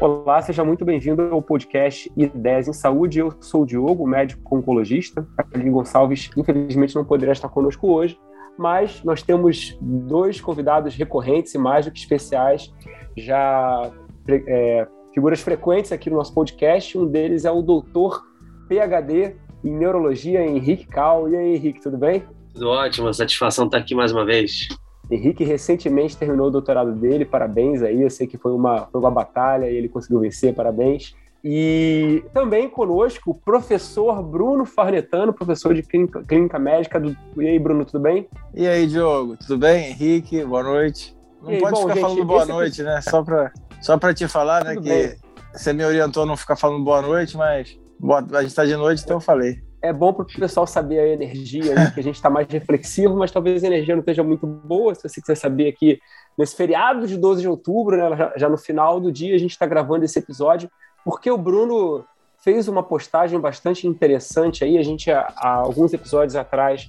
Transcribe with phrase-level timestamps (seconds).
[0.00, 3.18] Olá, seja muito bem-vindo ao podcast Ideias em Saúde.
[3.18, 5.26] Eu sou o Diogo, médico oncologista.
[5.36, 8.18] A Aline Gonçalves, infelizmente, não poderá estar conosco hoje,
[8.56, 12.72] mas nós temos dois convidados recorrentes e mais do que especiais,
[13.16, 13.90] já
[14.28, 16.96] é, figuras frequentes aqui no nosso podcast.
[16.96, 18.24] Um deles é o doutor
[18.66, 21.28] PhD em Neurologia, Henrique Cal.
[21.28, 22.24] E aí, Henrique, tudo bem?
[22.58, 24.66] Tudo ótimo, satisfação estar aqui mais uma vez.
[25.08, 29.12] Henrique recentemente terminou o doutorado dele, parabéns aí, eu sei que foi uma, foi uma
[29.12, 31.14] batalha e ele conseguiu vencer, parabéns.
[31.44, 36.98] E também conosco o professor Bruno Farnetano, professor de clínica, clínica médica.
[36.98, 37.16] Do...
[37.36, 38.28] E aí, Bruno, tudo bem?
[38.52, 39.90] E aí, Diogo, tudo bem?
[39.90, 41.16] Henrique, boa noite.
[41.40, 43.00] Não aí, pode bom, ficar gente, falando boa noite, né?
[43.02, 45.14] Só para só pra te falar, né, tudo que bem.
[45.52, 48.18] você me orientou a não ficar falando boa noite, mas boa...
[48.18, 51.08] a gente está de noite, então eu falei é bom para o pessoal saber a
[51.08, 54.46] energia, aí, que a gente está mais reflexivo, mas talvez a energia não esteja muito
[54.46, 54.94] boa.
[54.94, 56.00] Se você quiser saber aqui,
[56.36, 59.52] nesse feriado de 12 de outubro, né, já, já no final do dia, a gente
[59.52, 60.70] está gravando esse episódio,
[61.04, 62.04] porque o Bruno
[62.38, 64.78] fez uma postagem bastante interessante aí.
[64.78, 66.88] A gente, há, há alguns episódios atrás,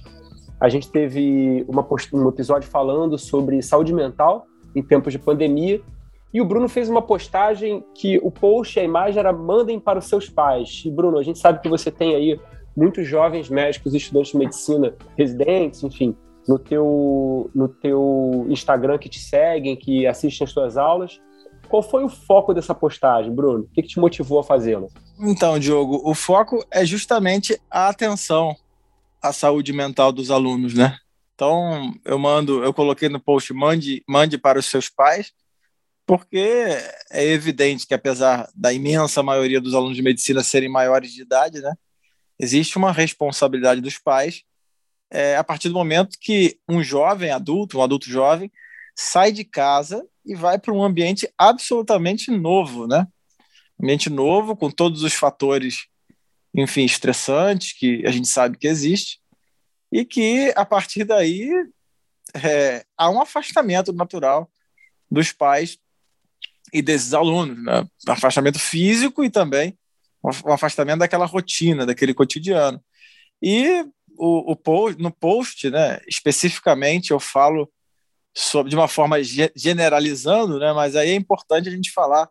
[0.60, 2.14] a gente teve uma post...
[2.14, 5.80] um episódio falando sobre saúde mental em tempos de pandemia.
[6.32, 10.06] E o Bruno fez uma postagem que o post a imagem era mandem para os
[10.06, 10.82] seus pais.
[10.84, 12.40] E Bruno, a gente sabe que você tem aí
[12.76, 19.20] muitos jovens médicos, estudantes de medicina, residentes, enfim, no teu, no teu Instagram que te
[19.20, 21.20] seguem, que assistem as tuas aulas.
[21.68, 23.64] Qual foi o foco dessa postagem, Bruno?
[23.64, 24.88] O que, que te motivou a fazê-la?
[25.20, 28.56] Então, Diogo, o foco é justamente a atenção
[29.22, 30.96] à saúde mental dos alunos, né?
[31.34, 35.32] Então, eu mando, eu coloquei no post, mande, mande para os seus pais,
[36.06, 36.76] porque
[37.10, 41.60] é evidente que apesar da imensa maioria dos alunos de medicina serem maiores de idade,
[41.60, 41.72] né?
[42.40, 44.42] Existe uma responsabilidade dos pais
[45.10, 48.50] é, a partir do momento que um jovem adulto, um adulto jovem,
[48.96, 53.06] sai de casa e vai para um ambiente absolutamente novo, né?
[53.82, 55.86] Ambiente novo, com todos os fatores,
[56.54, 59.20] enfim, estressantes que a gente sabe que existe,
[59.92, 61.50] e que a partir daí
[62.34, 64.50] é, há um afastamento natural
[65.10, 65.78] dos pais
[66.72, 67.86] e desses alunos, né?
[68.06, 69.76] afastamento físico e também
[70.22, 72.82] um afastamento daquela rotina, daquele cotidiano.
[73.42, 73.84] E
[74.18, 77.70] o, o post, no post, né, especificamente, eu falo
[78.34, 79.16] sobre de uma forma
[79.56, 82.28] generalizando, né, mas aí é importante a gente falar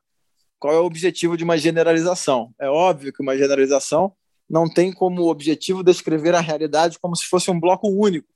[0.59, 2.53] qual é o objetivo de uma generalização.
[2.59, 4.13] É óbvio que uma generalização
[4.49, 8.27] não tem como objetivo descrever a realidade como se fosse um bloco único,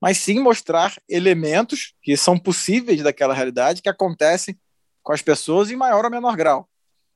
[0.00, 4.58] mas sim mostrar elementos que são possíveis daquela realidade que acontecem
[5.02, 6.68] com as pessoas em maior ou menor grau.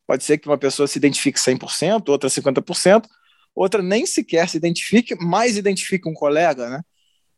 [0.07, 3.07] Pode ser que uma pessoa se identifique 100%, outra 50%,
[3.55, 6.83] outra nem sequer se identifique, mas identifique um colega, né?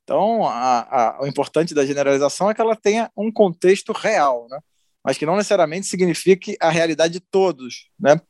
[0.04, 4.58] Então, a, a, o importante da generalização é que ela tenha um contexto real, né?
[5.02, 7.90] mas que não necessariamente signifique a realidade de todos.
[7.98, 8.20] Né?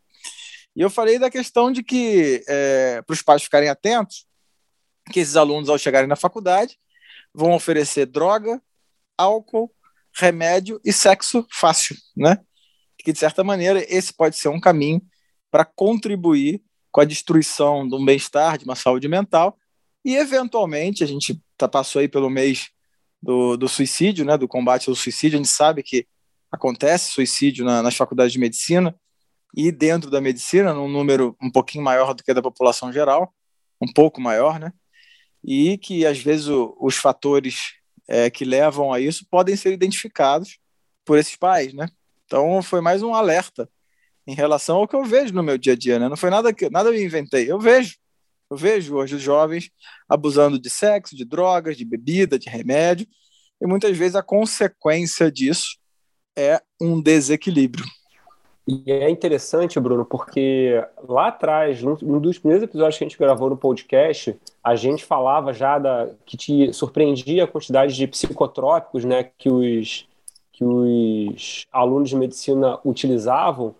[0.74, 4.24] E eu falei da questão de que, é, para os pais ficarem atentos,
[5.12, 6.78] que esses alunos, ao chegarem na faculdade,
[7.34, 8.62] vão oferecer droga,
[9.18, 9.72] álcool,
[10.16, 12.38] remédio e sexo fácil, né?
[13.04, 15.02] Que, de certa maneira, esse pode ser um caminho
[15.50, 19.58] para contribuir com a destruição de um bem-estar, de uma saúde mental,
[20.04, 22.70] e, eventualmente, a gente tá, passou aí pelo mês
[23.22, 26.06] do, do suicídio, né, do combate ao suicídio, a gente sabe que
[26.50, 28.94] acontece suicídio na, nas faculdades de medicina
[29.56, 33.32] e dentro da medicina, num número um pouquinho maior do que da população geral,
[33.80, 34.72] um pouco maior, né?
[35.42, 37.74] E que às vezes o, os fatores
[38.08, 40.58] é, que levam a isso podem ser identificados
[41.04, 41.88] por esses pais, né?
[42.26, 43.68] Então foi mais um alerta
[44.26, 46.08] em relação ao que eu vejo no meu dia a dia, né?
[46.08, 47.96] Não foi nada que nada eu inventei, eu vejo.
[48.50, 49.70] Eu vejo hoje os jovens
[50.08, 53.06] abusando de sexo, de drogas, de bebida, de remédio,
[53.60, 55.78] e muitas vezes a consequência disso
[56.36, 57.84] é um desequilíbrio.
[58.66, 63.50] E é interessante, Bruno, porque lá atrás, num dos primeiros episódios que a gente gravou
[63.50, 69.30] no podcast, a gente falava já da que te surpreendia a quantidade de psicotrópicos, né,
[69.36, 70.08] que os
[70.54, 73.74] que os alunos de medicina utilizavam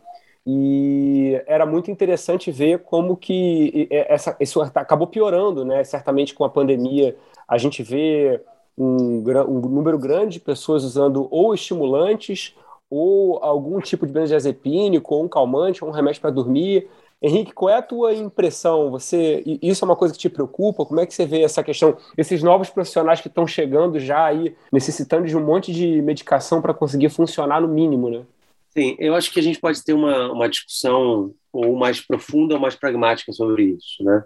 [0.47, 5.83] e era muito interessante ver como que essa, isso acabou piorando, né?
[5.85, 7.17] Certamente com a pandemia
[7.49, 8.43] a gente vê
[8.77, 12.55] um, um número grande de pessoas usando ou estimulantes
[12.91, 16.89] ou algum tipo de benzodiazepínico, ou um calmante, ou um remédio para dormir,
[17.25, 18.91] Henrique, qual é a tua impressão?
[18.91, 20.85] Você, isso é uma coisa que te preocupa?
[20.85, 24.55] Como é que você vê essa questão, esses novos profissionais que estão chegando já aí,
[24.71, 28.27] necessitando de um monte de medicação para conseguir funcionar no mínimo, né?
[28.69, 32.61] Sim, eu acho que a gente pode ter uma, uma discussão ou mais profunda ou
[32.61, 34.23] mais pragmática sobre isso, né?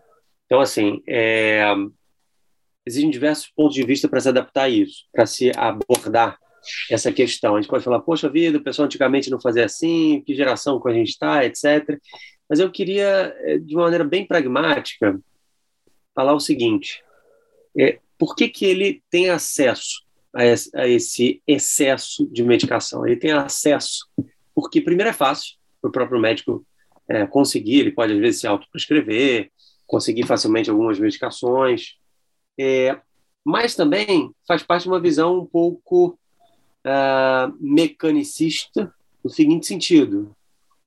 [0.46, 1.72] Então, assim, é...
[2.84, 6.36] existem diversos pontos de vista para se adaptar a isso, para se abordar
[6.90, 7.54] essa questão.
[7.54, 10.88] A gente pode falar, poxa vida, o pessoal antigamente não fazia assim, que geração que
[10.88, 11.96] a gente está, etc.
[12.48, 15.20] Mas eu queria, eh, de uma maneira bem pragmática,
[16.14, 17.02] falar o seguinte:
[17.78, 20.04] é, por que, que ele tem acesso
[20.34, 23.06] a esse, excesso de medicação?
[23.06, 24.08] Ele tem acesso
[24.54, 26.66] porque, primeiro, é fácil para o próprio médico
[27.08, 29.50] é, conseguir, ele pode, às vezes, se autoprescrever,
[29.86, 31.96] conseguir facilmente algumas medicações,
[32.58, 33.00] é,
[33.44, 36.18] mas também faz parte de uma visão um pouco
[36.84, 38.92] uh, mecanicista,
[39.24, 40.36] no seguinte sentido: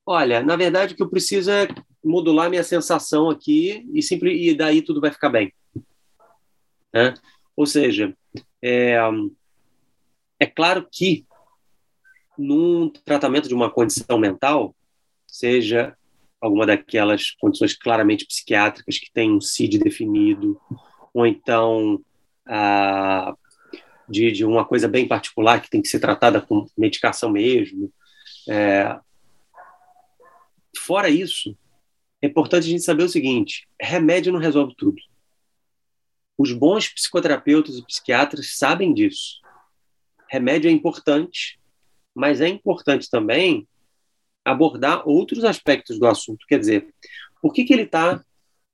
[0.06, 1.68] olha, na verdade, o que eu preciso é
[2.04, 5.52] modular minha sensação aqui e, simples, e daí tudo vai ficar bem.
[6.92, 7.14] Né?
[7.56, 8.14] Ou seja,
[8.60, 8.96] é,
[10.38, 11.24] é claro que
[12.36, 14.74] num tratamento de uma condição mental,
[15.26, 15.96] seja
[16.40, 20.60] alguma daquelas condições claramente psiquiátricas que tem um CID definido,
[21.14, 22.00] ou então
[22.46, 23.34] ah,
[24.08, 27.92] de, de, uma coisa bem particular que tem que ser tratada com medicação mesmo.
[28.48, 28.98] É,
[30.82, 31.56] fora isso,
[32.20, 35.00] é importante a gente saber o seguinte: remédio não resolve tudo.
[36.36, 39.40] Os bons psicoterapeutas e psiquiatras sabem disso.
[40.28, 41.60] Remédio é importante,
[42.14, 43.66] mas é importante também
[44.44, 46.46] abordar outros aspectos do assunto.
[46.46, 46.88] Quer dizer,
[47.40, 48.24] por que, que ele está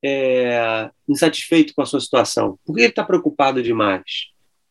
[0.02, 2.58] é, insatisfeito com a sua situação?
[2.64, 4.28] Por que ele está preocupado demais?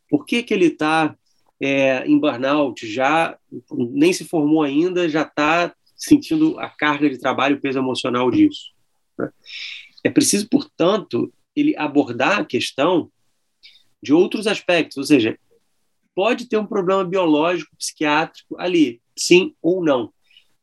[0.10, 1.16] Por que, que ele está
[1.60, 3.38] é, em burnout, já
[3.72, 8.72] nem se formou ainda, já está sentindo a carga de trabalho, o peso emocional disso?
[9.18, 9.30] Né?
[10.04, 13.12] É preciso, portanto, ele abordar a questão
[14.02, 15.38] de outros aspectos, ou seja,
[16.16, 20.14] pode ter um problema biológico, psiquiátrico ali, sim ou não.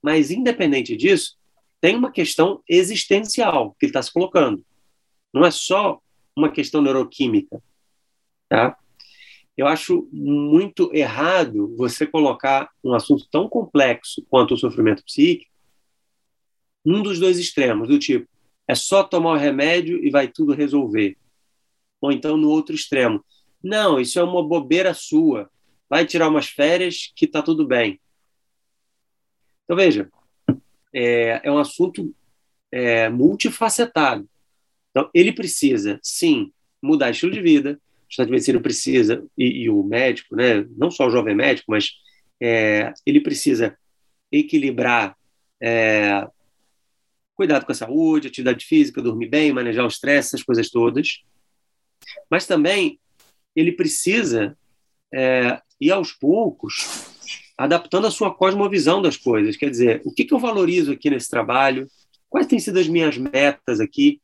[0.03, 1.37] Mas, independente disso,
[1.81, 4.65] tem uma questão existencial que ele está se colocando.
[5.33, 6.01] Não é só
[6.37, 7.63] uma questão neuroquímica.
[8.49, 8.77] Tá?
[9.57, 15.53] Eu acho muito errado você colocar um assunto tão complexo quanto o sofrimento psíquico
[16.85, 18.29] num dos dois extremos, do tipo,
[18.69, 21.17] é só tomar o remédio e vai tudo resolver.
[22.01, 23.25] Ou então no outro extremo,
[23.63, 25.51] não, isso é uma bobeira sua,
[25.89, 27.99] vai tirar umas férias que está tudo bem.
[29.65, 30.11] Então, veja,
[30.93, 32.15] é, é um assunto
[32.71, 34.29] é, multifacetado.
[34.91, 36.53] Então, ele precisa, sim,
[36.83, 41.07] mudar estilo de vida, estado de medicina precisa, e, e, o médico, né, não só
[41.07, 41.91] o jovem médico, mas
[42.41, 43.77] é, ele precisa
[44.31, 45.17] equilibrar
[45.63, 46.27] é,
[47.35, 51.23] cuidado com a saúde, atividade física, dormir bem, manejar o estresse, essas coisas todas.
[52.31, 52.99] Mas também
[53.55, 54.57] ele precisa
[55.13, 57.13] é, ir aos poucos
[57.57, 59.57] adaptando a sua cosmovisão das coisas.
[59.57, 61.87] Quer dizer, o que, que eu valorizo aqui nesse trabalho?
[62.29, 64.21] Quais têm sido as minhas metas aqui?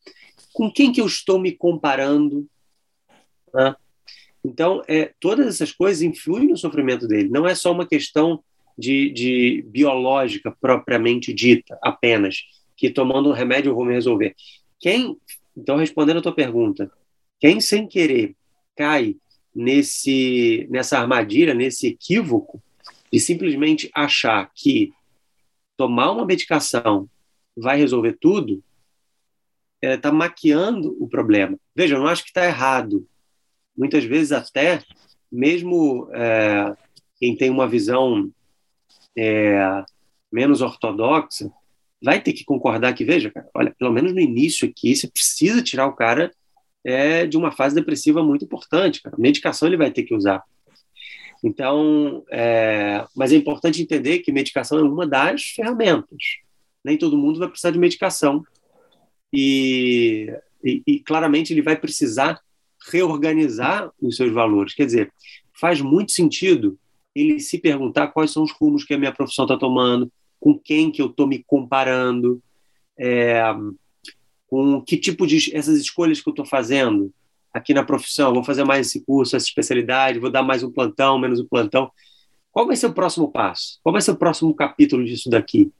[0.53, 2.47] Com quem que eu estou me comparando?
[3.55, 3.75] Né?
[4.45, 7.29] Então, é, todas essas coisas influem no sofrimento dele.
[7.29, 8.43] Não é só uma questão
[8.79, 12.39] de, de biológica propriamente dita, apenas,
[12.77, 14.35] que tomando um remédio eu vou me resolver.
[14.79, 15.17] Quem,
[15.57, 16.91] então, respondendo a tua pergunta,
[17.39, 18.35] quem sem querer
[18.75, 19.17] cai
[19.55, 22.63] nesse, nessa armadilha, nesse equívoco,
[23.13, 24.93] de simplesmente achar que
[25.77, 27.09] tomar uma medicação
[27.57, 28.63] vai resolver tudo,
[29.83, 31.59] está maquiando o problema.
[31.75, 33.07] Veja, eu não acho que está errado.
[33.81, 34.83] Muitas vezes até,
[35.33, 36.77] mesmo é,
[37.19, 38.31] quem tem uma visão
[39.17, 39.83] é,
[40.31, 41.51] menos ortodoxa,
[42.03, 45.63] vai ter que concordar que, veja, cara, olha, pelo menos no início aqui, você precisa
[45.63, 46.31] tirar o cara
[46.85, 49.01] é, de uma fase depressiva muito importante.
[49.01, 49.17] Cara.
[49.19, 50.43] Medicação ele vai ter que usar.
[51.43, 56.19] Então, é, mas é importante entender que medicação é uma das ferramentas.
[56.85, 58.45] Nem todo mundo vai precisar de medicação.
[59.33, 60.31] E,
[60.63, 62.43] e, e claramente ele vai precisar
[62.89, 64.75] reorganizar os seus valores.
[64.75, 65.13] Quer dizer,
[65.59, 66.79] faz muito sentido
[67.15, 70.91] ele se perguntar quais são os rumos que a minha profissão está tomando, com quem
[70.91, 72.43] que eu estou me comparando,
[72.99, 73.43] é,
[74.47, 77.13] com que tipo de essas escolhas que eu estou fazendo
[77.53, 81.19] aqui na profissão, vou fazer mais esse curso, essa especialidade, vou dar mais um plantão,
[81.19, 81.91] menos um plantão.
[82.53, 83.79] Qual vai ser o próximo passo?
[83.83, 85.71] Qual vai ser o próximo capítulo disso daqui?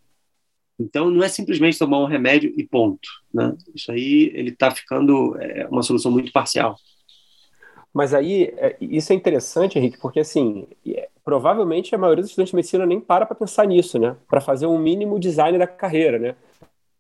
[0.79, 3.09] Então, não é simplesmente tomar um remédio e ponto.
[3.33, 3.55] Né?
[3.75, 6.77] Isso aí, ele está ficando é, uma solução muito parcial.
[7.93, 12.51] Mas aí, é, isso é interessante, Henrique, porque assim, é, provavelmente a maioria dos estudantes
[12.51, 14.17] de medicina nem para para pensar nisso, né?
[14.29, 16.37] Para fazer um mínimo design da carreira, né?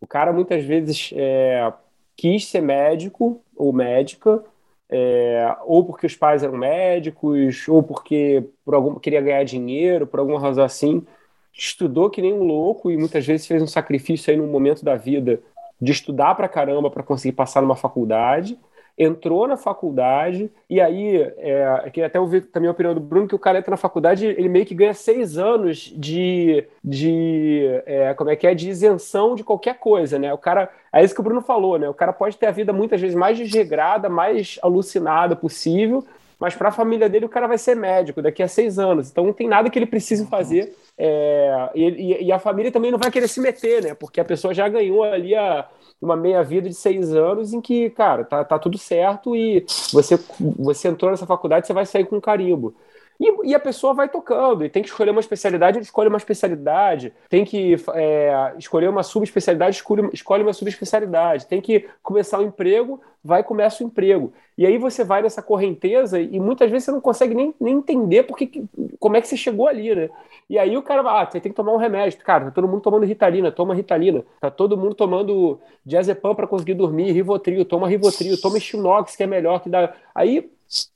[0.00, 1.72] O cara muitas vezes é,
[2.16, 4.42] quis ser médico ou médica,
[4.88, 10.18] é, ou porque os pais eram médicos, ou porque por algum, queria ganhar dinheiro, por
[10.18, 11.06] alguma razão assim,
[11.52, 14.96] estudou que nem um louco e muitas vezes fez um sacrifício aí num momento da
[14.96, 15.40] vida
[15.80, 18.58] de estudar pra caramba para conseguir passar numa faculdade.
[19.02, 23.26] Entrou na faculdade, e aí, é, que até eu vi também a opinião do Bruno,
[23.26, 28.12] que o cara entra na faculdade, ele meio que ganha seis anos de, de é,
[28.12, 30.34] como é que é, de isenção de qualquer coisa, né?
[30.34, 31.88] O cara, é isso que o Bruno falou, né?
[31.88, 36.04] O cara pode ter a vida muitas vezes mais desregrada, mais alucinada possível,
[36.38, 39.24] mas para a família dele o cara vai ser médico daqui a seis anos, então
[39.24, 43.10] não tem nada que ele precise fazer, é, e, e, a família também não vai
[43.10, 43.94] querer se meter, né?
[43.94, 45.66] Porque a pessoa já ganhou ali a
[46.00, 50.18] uma meia-vida de seis anos em que, cara, tá, tá tudo certo e você,
[50.58, 52.74] você entrou nessa faculdade, você vai sair com um carimbo.
[53.20, 56.16] E, e, a pessoa vai tocando, e tem que escolher uma especialidade, ele escolhe uma
[56.16, 62.42] especialidade, tem que é, escolher uma subespecialidade, escolhe, escolhe uma subespecialidade, tem que começar o
[62.42, 64.32] um emprego, vai começa o emprego.
[64.56, 68.22] E aí você vai nessa correnteza e muitas vezes você não consegue nem, nem entender
[68.22, 68.64] porque,
[68.98, 70.08] como é que você chegou ali, né?
[70.48, 72.18] E aí o cara vai, ah, você tem que tomar um remédio.
[72.20, 74.24] Cara, tá todo mundo tomando Ritalina, toma Ritalina.
[74.40, 79.26] Tá todo mundo tomando diazepam para conseguir dormir, Rivotril, toma Rivotril, toma Xinox, que é
[79.26, 79.92] melhor que dá.
[80.14, 80.50] Aí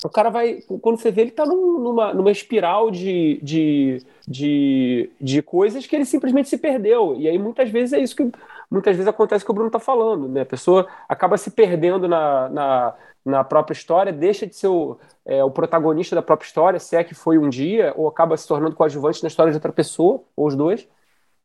[0.04, 5.10] o cara vai, quando você vê, ele tá num, numa, numa espiral de, de, de,
[5.20, 7.16] de coisas que ele simplesmente se perdeu.
[7.16, 8.30] E aí muitas vezes é isso que
[8.70, 10.42] muitas vezes acontece que o Bruno tá falando, né?
[10.42, 15.42] A pessoa acaba se perdendo na, na, na própria história, deixa de ser o, é,
[15.42, 18.76] o protagonista da própria história, se é que foi um dia, ou acaba se tornando
[18.76, 20.88] coadjuvante na história de outra pessoa, ou os dois.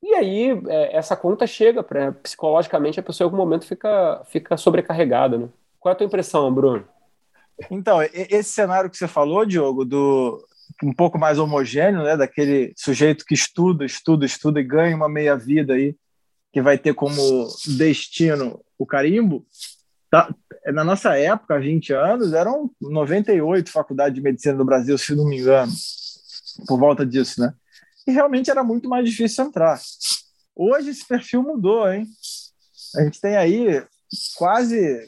[0.03, 4.57] E aí é, essa conta chega, pra, psicologicamente a pessoa em algum momento fica, fica
[4.57, 5.37] sobrecarregada.
[5.37, 5.49] Né?
[5.79, 6.85] Qual é a tua impressão, Bruno?
[7.69, 10.43] Então, esse cenário que você falou, Diogo, do
[10.83, 15.35] um pouco mais homogêneo, né, daquele sujeito que estuda, estuda, estuda e ganha uma meia
[15.35, 15.95] vida aí,
[16.53, 17.47] que vai ter como
[17.77, 19.45] destino o carimbo,
[20.09, 20.33] tá,
[20.67, 25.25] na nossa época, há 20 anos, eram 98 faculdades de medicina do Brasil, se não
[25.25, 25.71] me engano,
[26.67, 27.53] por volta disso, né?
[28.07, 29.79] E realmente era muito mais difícil entrar.
[30.55, 32.07] Hoje esse perfil mudou, hein?
[32.95, 33.83] A gente tem aí
[34.35, 35.07] quase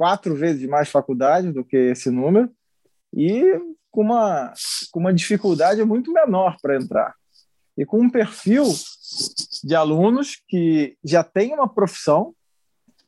[0.00, 2.50] quatro vezes mais faculdade do que esse número
[3.12, 3.44] e
[3.90, 4.50] com uma,
[4.90, 7.14] com uma dificuldade muito menor para entrar.
[7.76, 8.64] E com um perfil
[9.62, 12.34] de alunos que já têm uma profissão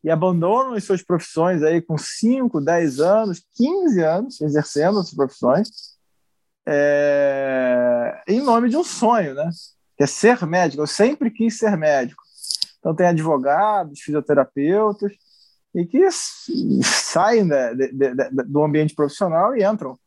[0.05, 5.71] e abandonam as suas profissões aí com 5, 10 anos, 15 anos exercendo as profissões
[6.69, 9.49] é, em nome de um sonho, né?
[9.97, 10.83] Que é ser médico.
[10.83, 12.23] Eu sempre quis ser médico.
[12.79, 15.15] Então tem advogados, fisioterapeutas,
[15.75, 16.09] e que
[16.83, 19.99] saem de, de, de, do ambiente profissional e entram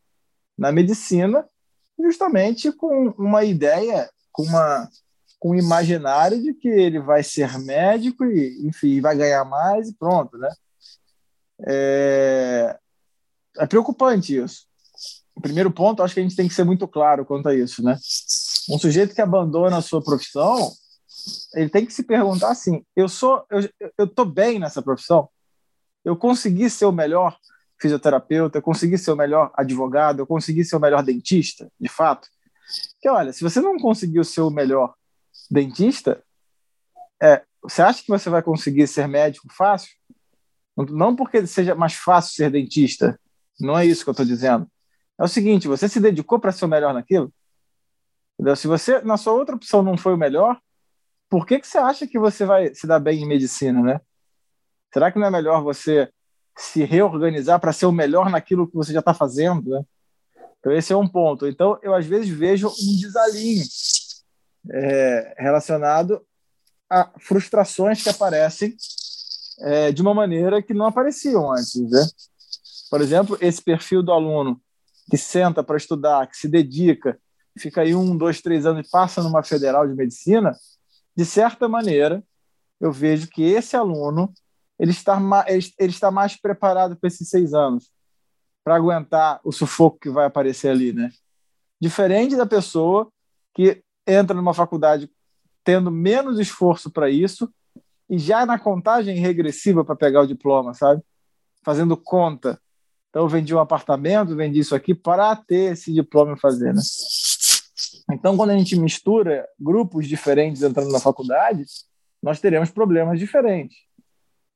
[0.57, 1.47] na medicina
[1.99, 4.89] justamente com uma ideia, com uma
[5.39, 9.93] com um imaginário de que ele vai ser médico e enfim vai ganhar mais e
[9.93, 10.49] pronto, né?
[11.67, 12.79] É,
[13.57, 14.65] é preocupante isso.
[15.35, 17.83] O primeiro ponto, acho que a gente tem que ser muito claro quanto a isso,
[17.83, 17.97] né?
[18.69, 20.71] Um sujeito que abandona a sua profissão,
[21.53, 25.29] ele tem que se perguntar assim: eu sou, eu, eu tô bem nessa profissão?
[26.05, 27.37] Eu consegui ser o melhor
[27.81, 32.29] fisioterapeuta, eu consegui ser o melhor advogado, eu consegui ser o melhor dentista, de fato.
[32.93, 34.93] Porque, olha, se você não conseguiu ser o melhor
[35.49, 36.23] dentista,
[37.21, 39.89] é, você acha que você vai conseguir ser médico fácil?
[40.77, 43.19] Não porque seja mais fácil ser dentista,
[43.59, 44.69] não é isso que eu estou dizendo.
[45.19, 47.33] É o seguinte, você se dedicou para ser o melhor naquilo?
[48.33, 48.55] Entendeu?
[48.55, 50.59] Se você, na sua outra opção, não foi o melhor,
[51.29, 54.01] por que, que você acha que você vai se dar bem em medicina, né?
[54.95, 56.09] Será que não é melhor você
[56.57, 59.71] se reorganizar para ser o melhor naquilo que você já está fazendo?
[59.71, 59.83] Né?
[60.57, 61.45] Então, esse é um ponto.
[61.45, 63.65] Então, eu às vezes vejo um desalinho
[64.71, 66.25] é, relacionado
[66.89, 68.77] a frustrações que aparecem
[69.63, 71.75] é, de uma maneira que não apareciam antes.
[71.75, 72.07] Né?
[72.89, 74.61] Por exemplo, esse perfil do aluno
[75.11, 77.19] que senta para estudar, que se dedica,
[77.59, 80.55] fica aí um, dois, três anos e passa numa federal de medicina,
[81.13, 82.23] de certa maneira,
[82.79, 84.33] eu vejo que esse aluno
[84.79, 87.91] ele está, ele, está mais preparado para esses seis anos,
[88.63, 91.09] para aguentar o sufoco que vai aparecer ali, né?
[91.79, 93.09] Diferente da pessoa
[93.53, 95.09] que entra numa faculdade
[95.63, 97.51] tendo menos esforço para isso
[98.09, 101.01] e já na contagem regressiva para pegar o diploma, sabe?
[101.63, 102.59] Fazendo conta.
[103.09, 106.81] Então, eu vendi um apartamento, vendi isso aqui para ter esse diploma e fazer, né?
[108.11, 111.63] Então, quando a gente mistura grupos diferentes entrando na faculdade,
[112.21, 113.77] nós teremos problemas diferentes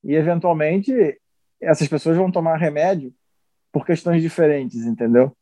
[0.04, 1.20] e eventualmente
[1.62, 3.14] essas pessoas vão tomar remédio
[3.72, 5.36] por questões diferentes, entendeu?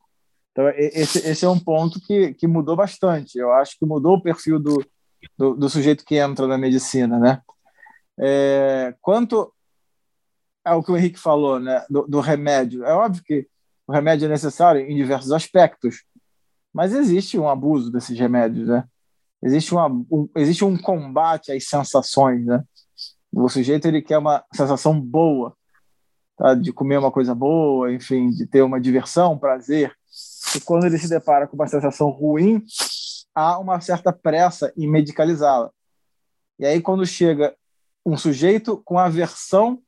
[0.52, 3.38] Então, esse, esse é um ponto que, que mudou bastante.
[3.38, 4.84] Eu acho que mudou o perfil do,
[5.36, 7.40] do, do sujeito que entra na medicina, né?
[8.18, 9.52] É, quanto
[10.64, 13.46] ao que o Henrique falou, né, do, do remédio, é óbvio que
[13.86, 16.04] o remédio é necessário em diversos aspectos,
[16.72, 18.84] mas existe um abuso desses remédios, né?
[19.42, 22.62] Existe, uma, um, existe um combate às sensações, né?
[23.32, 25.56] O sujeito ele quer uma sensação boa.
[26.36, 26.54] tá?
[26.54, 29.94] de comer uma coisa boa, enfim, de ter uma diversão, prazer.
[30.56, 32.64] E quando ele se depara com uma sensação ruim,
[33.34, 35.70] há uma certa pressa em medicalizá-la.
[36.58, 37.54] E aí, quando chega
[38.04, 39.80] um sujeito com aversão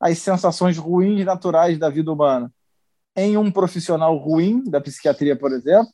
[0.00, 2.52] às sensações ruins naturais da vida humana,
[3.16, 5.92] em um profissional ruim da psiquiatria, por exemplo,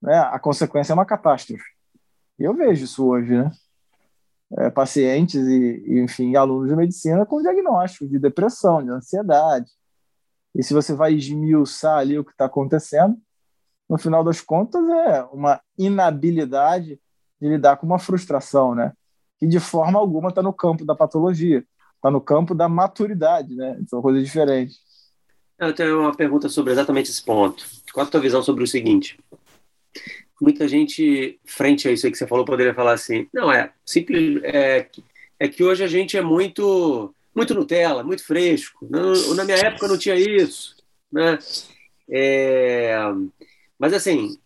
[0.00, 1.64] né, a consequência é uma catástrofe.
[2.38, 3.50] Eu vejo isso hoje, né?
[4.58, 9.70] É, pacientes e, e, enfim, alunos de medicina com diagnóstico de depressão, de ansiedade.
[10.54, 13.16] E se você vai esmiuçar ali o que está acontecendo,
[13.88, 17.00] no final das contas é uma inabilidade
[17.40, 18.92] de lidar com uma frustração, né?
[19.38, 21.64] Que de forma alguma está no campo da patologia,
[21.94, 23.80] está no campo da maturidade, né?
[23.88, 24.80] São coisas diferentes.
[25.58, 27.64] Eu tenho uma pergunta sobre exatamente esse ponto.
[27.92, 29.18] Qual a tua visão sobre o seguinte?
[30.40, 34.42] Muita gente, frente a isso aí que você falou, poderia falar assim: não, é simples,
[34.44, 34.88] é,
[35.38, 38.86] é que hoje a gente é muito, muito Nutella, muito fresco.
[38.90, 40.76] Não, na minha época não tinha isso.
[41.12, 41.38] Né?
[42.08, 42.96] É,
[43.78, 44.38] mas, assim,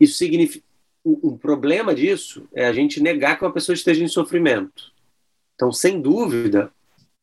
[0.00, 0.66] isso significa.
[1.04, 4.92] O, o problema disso é a gente negar que uma pessoa esteja em sofrimento.
[5.54, 6.70] Então, sem dúvida,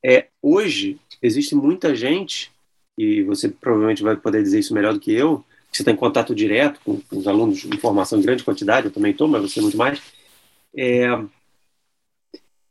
[0.03, 2.51] é, hoje existe muita gente,
[2.97, 5.43] e você provavelmente vai poder dizer isso melhor do que eu,
[5.75, 8.91] você está em contato direto com, com, os alunos de informação em grande quantidade, eu
[8.91, 10.01] também estou, mas você muito mais,
[10.75, 11.07] é,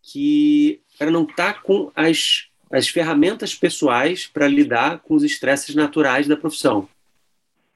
[0.03, 5.75] que para não estar tá com as, as ferramentas pessoais para lidar com os estresses
[5.75, 6.89] naturais da profissão.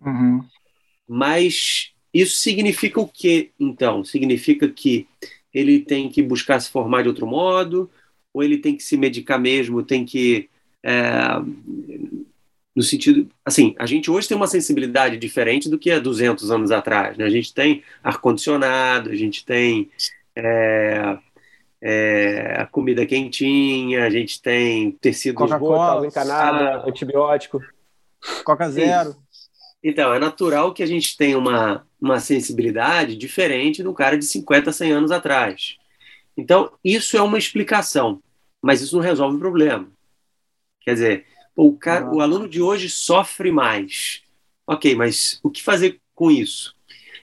[0.00, 0.44] Uhum.
[1.06, 4.04] Mas isso significa o quê, então?
[4.04, 5.06] Significa que
[5.52, 7.90] ele tem que buscar se formar de outro modo,
[8.32, 10.48] ou ele tem que se medicar mesmo, tem que
[10.82, 11.02] é,
[12.78, 16.70] no sentido, assim, a gente hoje tem uma sensibilidade diferente do que há 200 anos
[16.70, 17.24] atrás, né?
[17.24, 19.90] A gente tem ar-condicionado, a gente tem
[20.36, 21.18] é,
[21.82, 27.60] é, a comida quentinha, a gente tem tecido Coca-Cola, encanada, antibiótico.
[28.44, 29.16] Coca Zero.
[29.82, 34.70] Então, é natural que a gente tenha uma, uma sensibilidade diferente do cara de 50,
[34.70, 35.76] 100 anos atrás.
[36.36, 38.22] Então, isso é uma explicação,
[38.62, 39.88] mas isso não resolve o problema.
[40.80, 41.26] Quer dizer,
[41.58, 42.14] o, cara, ah.
[42.14, 44.22] o aluno de hoje sofre mais.
[44.64, 46.76] Ok, mas o que fazer com isso?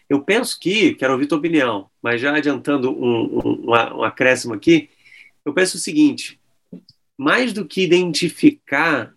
[0.09, 4.89] Eu penso que, quero ouvir tua opinião, mas já adiantando um, um, um acréscimo aqui,
[5.45, 6.37] eu penso o seguinte:
[7.17, 9.15] mais do que identificar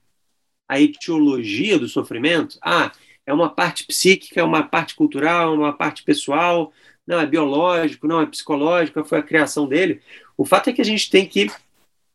[0.69, 2.93] a etiologia do sofrimento, ah,
[3.27, 6.73] é uma parte psíquica, é uma parte cultural, é uma parte pessoal,
[7.05, 10.01] não é biológico, não é psicológico, foi a criação dele.
[10.37, 11.51] O fato é que a gente tem que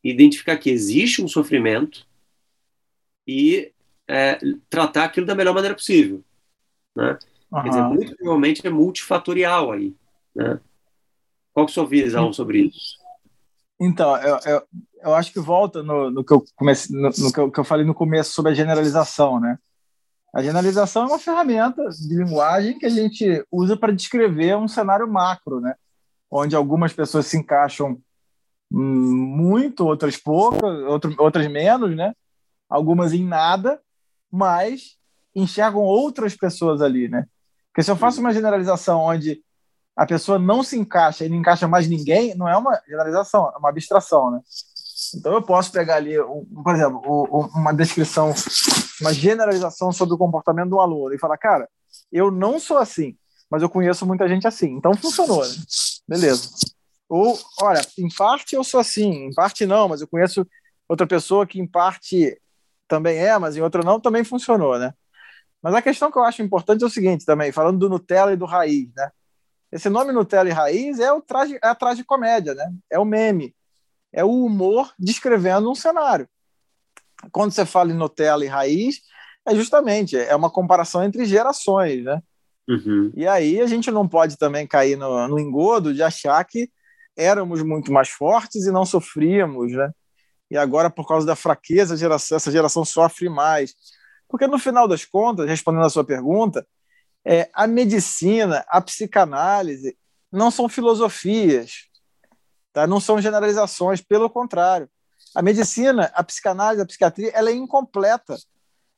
[0.01, 2.07] identificar que existe um sofrimento,
[3.27, 3.71] e
[4.07, 6.23] é, tratar aquilo da melhor maneira possível.
[6.95, 7.17] Né?
[7.51, 7.61] Uhum.
[7.61, 9.95] Quer dizer, muito provavelmente é multifatorial aí.
[10.35, 10.59] Né?
[11.53, 12.97] Qual que é a sua visão sobre isso?
[13.79, 14.63] Então, eu, eu,
[15.01, 17.63] eu acho que volta no, no, que eu comecei, no, no que, eu, que eu
[17.63, 19.57] falei no começo sobre a generalização, né?
[20.33, 25.07] A generalização é uma ferramenta de linguagem que a gente usa para descrever um cenário
[25.07, 25.75] macro, né?
[26.29, 28.01] Onde algumas pessoas se encaixam
[28.71, 30.61] muito, outras poucas,
[31.19, 32.13] outras menos, né?
[32.73, 33.79] Algumas em nada,
[34.31, 34.97] mas
[35.35, 37.27] enxergam outras pessoas ali, né?
[37.67, 39.43] Porque se eu faço uma generalização onde
[39.95, 43.57] a pessoa não se encaixa e não encaixa mais ninguém, não é uma generalização, é
[43.59, 44.41] uma abstração, né?
[45.15, 46.15] Então eu posso pegar ali,
[46.63, 48.33] por exemplo, uma descrição,
[48.99, 51.69] uma generalização sobre o comportamento do aluno e falar, cara,
[52.11, 53.15] eu não sou assim,
[53.51, 55.53] mas eu conheço muita gente assim, então funcionou, né?
[56.07, 56.49] Beleza.
[57.07, 60.47] Ou, olha, em parte eu sou assim, em parte não, mas eu conheço
[60.89, 62.35] outra pessoa que em parte
[62.93, 64.93] também é, mas em outra não, também funcionou, né?
[65.59, 68.35] Mas a questão que eu acho importante é o seguinte também, falando do Nutella e
[68.35, 69.09] do Raiz, né?
[69.71, 72.71] Esse nome Nutella e Raiz é, o traje, é a tragicomédia, né?
[72.91, 73.55] É o meme.
[74.11, 76.29] É o humor descrevendo um cenário.
[77.31, 78.97] Quando você fala em Nutella e Raiz,
[79.47, 82.21] é justamente, é uma comparação entre gerações, né?
[82.69, 83.11] Uhum.
[83.15, 86.69] E aí a gente não pode também cair no, no engodo de achar que
[87.17, 89.89] éramos muito mais fortes e não sofríamos, né?
[90.49, 93.75] E agora, por causa da fraqueza, geração, essa geração sofre mais.
[94.27, 96.65] Porque, no final das contas, respondendo a sua pergunta,
[97.25, 99.97] é, a medicina, a psicanálise
[100.31, 101.87] não são filosofias,
[102.71, 102.85] tá?
[102.85, 104.89] não são generalizações, pelo contrário.
[105.35, 108.35] A medicina, a psicanálise, a psiquiatria, ela é incompleta.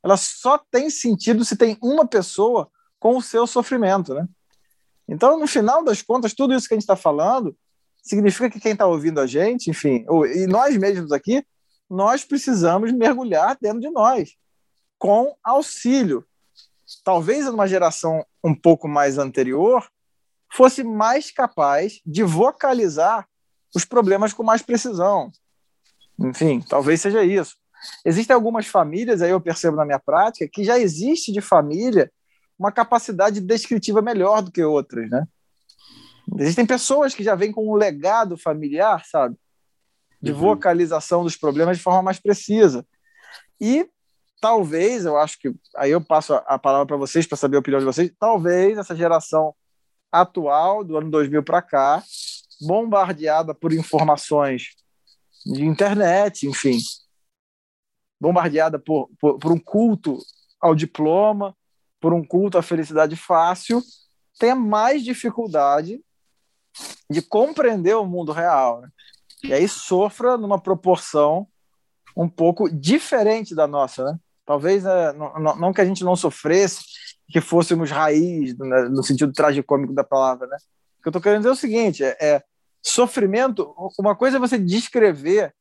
[0.04, 4.14] Ela só tem sentido se tem uma pessoa com o seu sofrimento.
[4.14, 4.28] Né?
[5.08, 7.56] Então, no final das contas, tudo isso que a gente está falando
[8.06, 11.44] significa que quem está ouvindo a gente, enfim, e nós mesmos aqui,
[11.90, 14.36] nós precisamos mergulhar dentro de nós,
[14.98, 16.26] com auxílio.
[17.04, 19.88] Talvez uma geração um pouco mais anterior
[20.54, 23.28] fosse mais capaz de vocalizar
[23.76, 25.32] os problemas com mais precisão.
[26.20, 27.58] Enfim, talvez seja isso.
[28.06, 32.12] existem algumas famílias, aí eu percebo na minha prática, que já existe de família
[32.58, 35.28] uma capacidade descritiva melhor do que outras, né?
[36.40, 39.38] Existem pessoas que já vêm com um legado familiar, sabe?
[40.22, 40.38] De uhum.
[40.38, 42.86] vocalização dos problemas de forma mais precisa.
[43.60, 43.88] E
[44.42, 47.80] talvez, eu acho que aí eu passo a palavra para vocês para saber a opinião
[47.80, 48.12] de vocês.
[48.20, 49.56] Talvez essa geração
[50.12, 52.04] atual, do ano 2000 para cá,
[52.62, 54.76] bombardeada por informações
[55.46, 56.78] de internet, enfim,
[58.20, 60.18] bombardeada por, por, por um culto
[60.60, 61.56] ao diploma,
[62.00, 63.82] por um culto à felicidade fácil,
[64.40, 66.02] tenha mais dificuldade
[67.10, 68.82] de compreender o mundo real.
[68.82, 68.90] Né?
[69.44, 71.48] E aí sofra numa proporção
[72.16, 74.18] um pouco diferente da nossa, né?
[74.46, 76.84] Talvez né, não, não, que a gente não sofresse,
[77.28, 80.58] que fôssemos raiz, né, no sentido tragicômico da palavra, né?
[81.00, 82.44] O que eu estou querendo dizer é o seguinte: é, é,
[82.82, 83.74] sofrimento.
[84.00, 85.54] Uma coisa é você descrever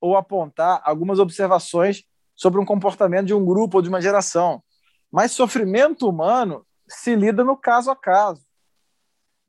[0.00, 4.62] ou apontar algumas observações sobre um comportamento de um grupo ou de uma geração,
[5.10, 8.42] mas sofrimento humano se lida no caso a caso.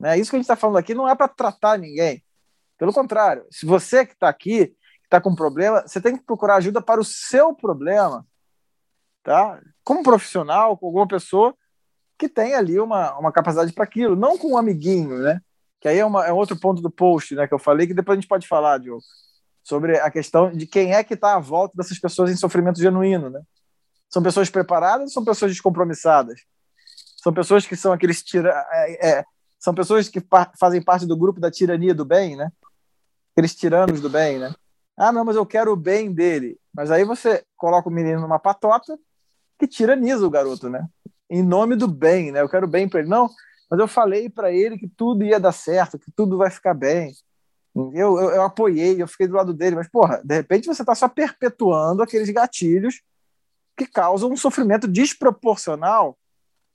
[0.04, 0.20] Né?
[0.20, 2.22] Isso que a gente está falando aqui não é para tratar ninguém.
[2.78, 6.58] Pelo contrário, se você que está aqui, que está com problema, você tem que procurar
[6.58, 8.28] ajuda para o seu problema,
[9.24, 9.62] tá?
[9.82, 11.56] Como profissional, com alguma pessoa
[12.20, 15.40] que tem ali uma, uma capacidade para aquilo, não com um amiguinho, né?
[15.80, 17.48] Que aí é, uma, é outro ponto do post, né?
[17.48, 19.02] Que eu falei que depois a gente pode falar, Diogo,
[19.64, 23.30] sobre a questão de quem é que está à volta dessas pessoas em sofrimento genuíno,
[23.30, 23.40] né?
[24.10, 26.42] São pessoas preparadas ou são pessoas descompromissadas?
[27.24, 29.26] São pessoas que são aqueles tira, é, é,
[29.64, 30.22] são pessoas que
[30.60, 32.52] fazem parte do grupo da tirania do bem, né?
[33.32, 34.54] Aqueles tiranos do bem, né?
[34.98, 36.60] Ah, não, mas eu quero o bem dele.
[36.74, 39.00] Mas aí você coloca o menino numa patota
[39.58, 40.86] que tiraniza o garoto, né?
[41.30, 42.42] Em nome do bem, né?
[42.42, 43.08] Eu quero bem para ele.
[43.08, 43.30] Não,
[43.72, 47.14] mas eu falei para ele que tudo ia dar certo, que tudo vai ficar bem.
[47.74, 50.94] Eu, eu, eu apoiei, eu fiquei do lado dele, mas, porra, de repente você está
[50.94, 53.02] só perpetuando aqueles gatilhos
[53.78, 56.18] que causam um sofrimento desproporcional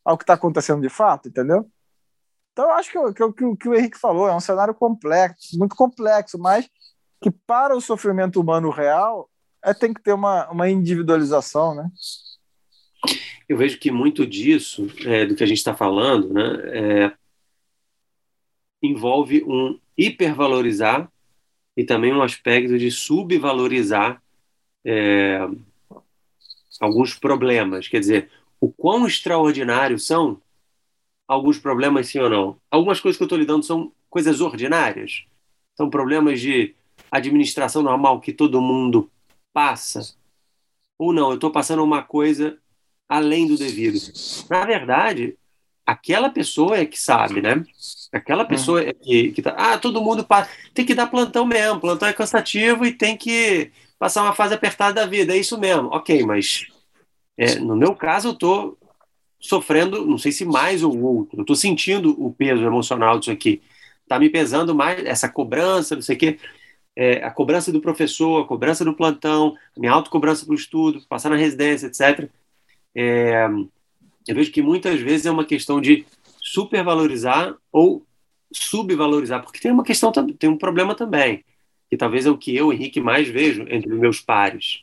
[0.03, 1.71] ao que está acontecendo de fato, entendeu?
[2.59, 5.77] Então, eu acho que, que, que, que o Henrique falou é um cenário complexo, muito
[5.77, 6.69] complexo, mas
[7.23, 9.31] que para o sofrimento humano real
[9.65, 11.89] é, tem que ter uma, uma individualização, né?
[13.49, 17.13] Eu vejo que muito disso, é, do que a gente está falando, né, é,
[18.83, 21.09] envolve um hipervalorizar
[21.77, 24.21] e também um aspecto de subvalorizar
[24.85, 25.39] é,
[26.81, 27.87] alguns problemas.
[27.87, 30.43] Quer dizer, o quão extraordinários são
[31.29, 32.57] alguns problemas, sim ou não.
[32.71, 35.25] Algumas coisas que eu estou lidando são coisas ordinárias,
[35.77, 36.75] são problemas de
[37.11, 39.11] administração normal que todo mundo
[39.53, 40.17] passa.
[40.99, 42.59] Ou não, eu estou passando uma coisa
[43.09, 43.99] além do devido.
[44.51, 45.37] Na verdade,
[45.87, 47.65] aquela pessoa é que sabe, né?
[48.13, 48.49] Aquela uhum.
[48.49, 49.55] pessoa é que, que tá.
[49.57, 50.51] Ah, todo mundo passa.
[50.75, 51.81] Tem que dar plantão mesmo.
[51.81, 55.35] Plantão é cansativo e tem que passar uma fase apertada da vida.
[55.35, 55.89] É isso mesmo.
[55.89, 56.67] Ok, mas
[57.37, 58.78] é, no meu caso, eu estou
[59.39, 63.63] sofrendo, não sei se mais ou outro, eu estou sentindo o peso emocional disso aqui.
[64.03, 66.39] Está me pesando mais essa cobrança, não sei o quê.
[66.97, 71.01] É, a cobrança do professor, a cobrança do plantão, a minha autocobrança para o estudo,
[71.09, 72.29] passar na residência, etc.
[72.95, 73.47] É,
[74.27, 76.05] eu vejo que muitas vezes é uma questão de
[76.41, 78.05] supervalorizar ou
[78.53, 81.45] subvalorizar, porque tem uma questão, tem um problema também,
[81.89, 84.83] que talvez é o que eu, Henrique, mais vejo entre os meus pares.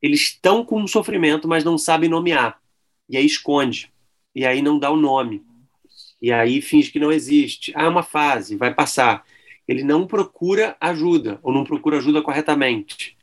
[0.00, 2.59] Eles estão com um sofrimento, mas não sabem nomear
[3.10, 3.92] e aí esconde,
[4.34, 5.42] e aí não dá o nome,
[6.22, 7.72] e aí finge que não existe.
[7.74, 9.24] Ah, é uma fase, vai passar.
[9.66, 13.16] Ele não procura ajuda, ou não procura ajuda corretamente.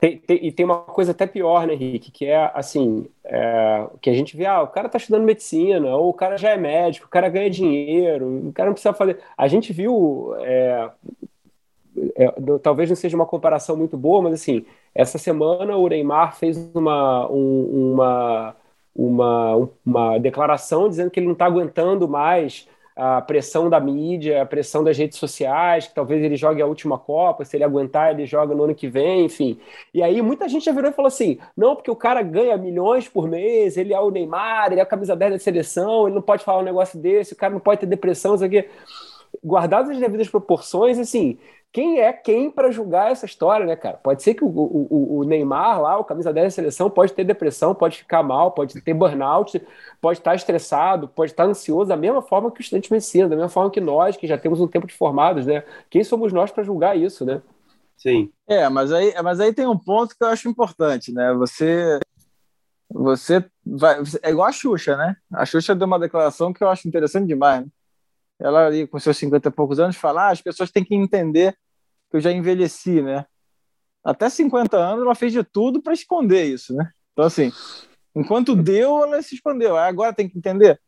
[0.00, 4.08] Tem, tem, e tem uma coisa até pior, né, Henrique, que é assim, é, que
[4.08, 7.06] a gente vê, ah, o cara tá estudando medicina, ou o cara já é médico,
[7.06, 9.18] o cara ganha dinheiro, o cara não precisa fazer.
[9.36, 10.90] A gente viu, é,
[12.16, 14.64] é, talvez não seja uma comparação muito boa, mas assim,
[14.94, 18.56] essa semana o Neymar fez uma, um, uma
[19.00, 24.46] uma, uma declaração dizendo que ele não está aguentando mais a pressão da mídia, a
[24.46, 28.26] pressão das redes sociais, que talvez ele jogue a última Copa, se ele aguentar, ele
[28.26, 29.58] joga no ano que vem, enfim.
[29.94, 33.08] E aí muita gente já virou e falou assim: não, porque o cara ganha milhões
[33.08, 36.22] por mês, ele é o Neymar, ele é a camisa 10 da seleção, ele não
[36.22, 38.68] pode falar um negócio desse, o cara não pode ter depressão, isso aqui.
[39.42, 41.38] Guardadas as devidas proporções, assim,
[41.72, 43.96] quem é quem para julgar essa história, né, cara?
[43.96, 47.22] Pode ser que o, o, o, Neymar lá, o camisa 10 da seleção, pode ter
[47.22, 49.62] depressão, pode ficar mal, pode ter burnout,
[50.00, 53.36] pode estar estressado, pode estar ansioso, da mesma forma que o estudante de medicina, da
[53.36, 55.64] mesma forma que nós, que já temos um tempo de formados, né?
[55.88, 57.40] Quem somos nós para julgar isso, né?
[57.96, 58.32] Sim.
[58.48, 61.32] É, mas aí, mas aí tem um ponto que eu acho importante, né?
[61.34, 62.00] Você
[62.92, 64.02] você vai.
[64.22, 65.14] É igual a Xuxa, né?
[65.32, 67.64] A Xuxa deu uma declaração que eu acho interessante demais.
[67.64, 67.68] Né?
[68.40, 71.56] Ela ali com seus 50 e poucos anos fala, ah, as pessoas têm que entender
[72.10, 73.26] que eu já envelheci, né?
[74.04, 76.90] até 50 anos ela fez de tudo para esconder isso, né?
[77.12, 77.52] Então, assim,
[78.14, 79.76] enquanto deu, ela se escondeu.
[79.76, 80.80] Agora tem que entender.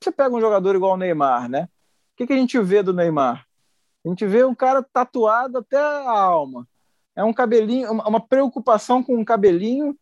[0.00, 1.64] Você pega um jogador igual o Neymar, né?
[1.64, 3.46] O que, que a gente vê do Neymar?
[4.04, 6.66] A gente vê um cara tatuado até a alma.
[7.14, 9.96] É um cabelinho, uma preocupação com um cabelinho,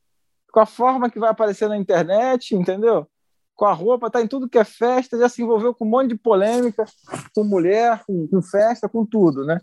[0.53, 3.09] com a forma que vai aparecer na internet, entendeu?
[3.57, 6.09] Com a roupa, tá em tudo que é festa, já se envolveu com um monte
[6.11, 6.85] de polêmica,
[7.35, 9.59] com mulher, com, com festa, com tudo, né?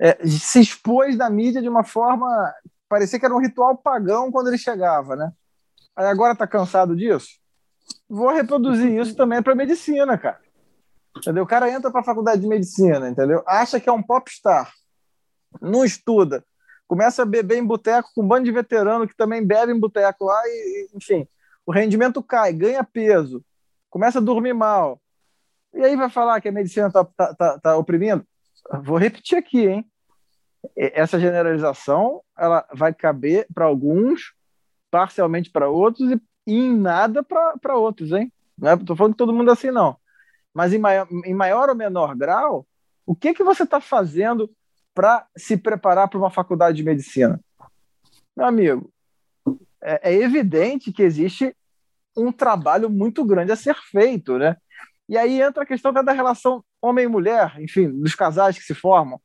[0.00, 2.28] É, se expôs na mídia de uma forma.
[2.88, 5.32] Parecia que era um ritual pagão quando ele chegava, né?
[5.96, 7.26] Aí agora tá cansado disso?
[8.08, 10.40] Vou reproduzir isso também para medicina, cara.
[11.16, 11.42] Entendeu?
[11.42, 13.42] O cara entra para a faculdade de medicina, entendeu?
[13.46, 14.72] Acha que é um popstar,
[15.60, 16.44] não estuda,
[16.86, 20.24] começa a beber em boteco com um bando de veterano que também bebe em boteco
[20.24, 21.26] lá e, enfim,
[21.68, 23.44] o rendimento cai, ganha peso,
[23.90, 25.00] começa a dormir mal.
[25.74, 28.26] E aí vai falar que a medicina está tá, tá, tá oprimindo?
[28.82, 29.90] Vou repetir aqui, hein?
[30.74, 34.34] Essa generalização ela vai caber para alguns,
[34.90, 38.32] parcialmente para outros e, em nada para outros, hein?
[38.56, 39.98] Não estou falando que todo mundo é assim, não
[40.58, 42.66] mas em maior, em maior ou menor grau,
[43.06, 44.50] o que, que você está fazendo
[44.92, 47.40] para se preparar para uma faculdade de medicina?
[48.36, 48.92] Meu amigo,
[49.80, 51.54] é, é, evidente que existe
[52.18, 54.56] um trabalho muito grande a ser feito, né?
[55.08, 58.74] E aí entra a questão da relação homem e mulher, enfim, dos casais que se
[58.74, 59.20] formam.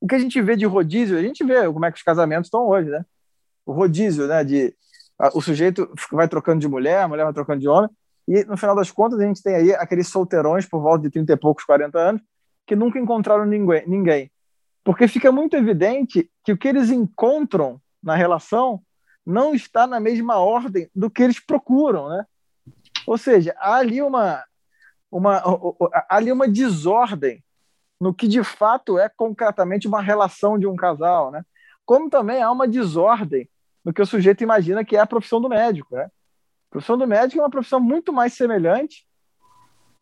[0.00, 2.46] O que a gente vê de rodízio, a gente vê como é que os casamentos
[2.46, 3.04] estão hoje, né?
[3.66, 4.44] O rodízio, né?
[4.44, 4.74] De,
[5.32, 7.90] o sujeito vai trocando de mulher, a mulher vai trocando de homem,
[8.26, 11.32] e, no final das contas, a gente tem aí aqueles solteirões por volta de 30
[11.32, 12.22] e poucos, 40 anos,
[12.66, 13.86] que nunca encontraram ninguém.
[13.86, 14.30] ninguém.
[14.82, 18.82] Porque fica muito evidente que o que eles encontram na relação
[19.24, 22.26] não está na mesma ordem do que eles procuram, né?
[23.06, 24.44] Ou seja, há ali uma,
[25.10, 25.36] uma,
[25.92, 27.42] há ali uma desordem
[28.00, 31.44] no que de fato é concretamente uma relação de um casal, né?
[31.84, 33.48] Como também há uma desordem
[33.84, 36.08] no que o sujeito imagina que é a profissão do médico, né?
[36.74, 39.06] profissão do médico é uma profissão muito mais semelhante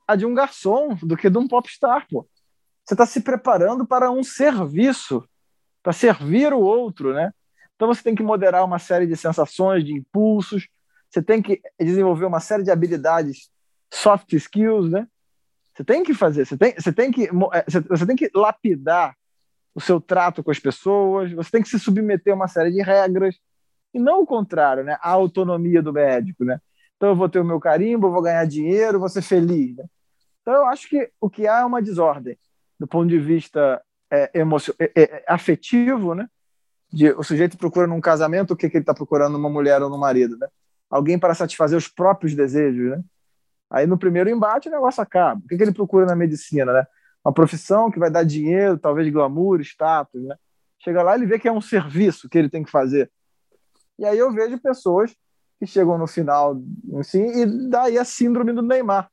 [0.08, 2.26] à de um garçom do que de um popstar, pô.
[2.82, 5.22] Você está se preparando para um serviço,
[5.82, 7.30] para servir o outro, né?
[7.76, 10.66] Então você tem que moderar uma série de sensações, de impulsos,
[11.12, 13.50] você tem que desenvolver uma série de habilidades,
[13.92, 15.06] soft skills, né?
[15.74, 19.14] Você tem que fazer, você tem, você tem que, é, você tem que lapidar
[19.74, 22.82] o seu trato com as pessoas, você tem que se submeter a uma série de
[22.82, 23.36] regras,
[23.92, 24.96] e não o contrário, né?
[25.02, 26.58] A autonomia do médico, né?
[26.96, 29.76] Então eu vou ter o meu carimbo, vou ganhar dinheiro, vou ser feliz.
[29.76, 29.84] Né?
[30.40, 32.38] Então eu acho que o que há é uma desordem
[32.78, 34.74] do ponto de vista é, emocio...
[34.78, 36.26] É, é, é, afetivo, né?
[36.90, 39.90] De, o sujeito procura num casamento o que, que ele está procurando numa mulher ou
[39.90, 40.48] no marido, né?
[40.92, 43.02] Alguém para satisfazer os próprios desejos, né?
[43.70, 45.40] Aí no primeiro embate o negócio acaba.
[45.42, 46.86] O que, que ele procura na medicina, né?
[47.24, 50.36] Uma profissão que vai dar dinheiro, talvez glamour, status, né?
[50.84, 53.10] Chega lá ele vê que é um serviço que ele tem que fazer.
[53.98, 55.16] E aí eu vejo pessoas
[55.58, 56.60] que chegam no final,
[56.98, 59.08] assim, e daí a síndrome do Neymar.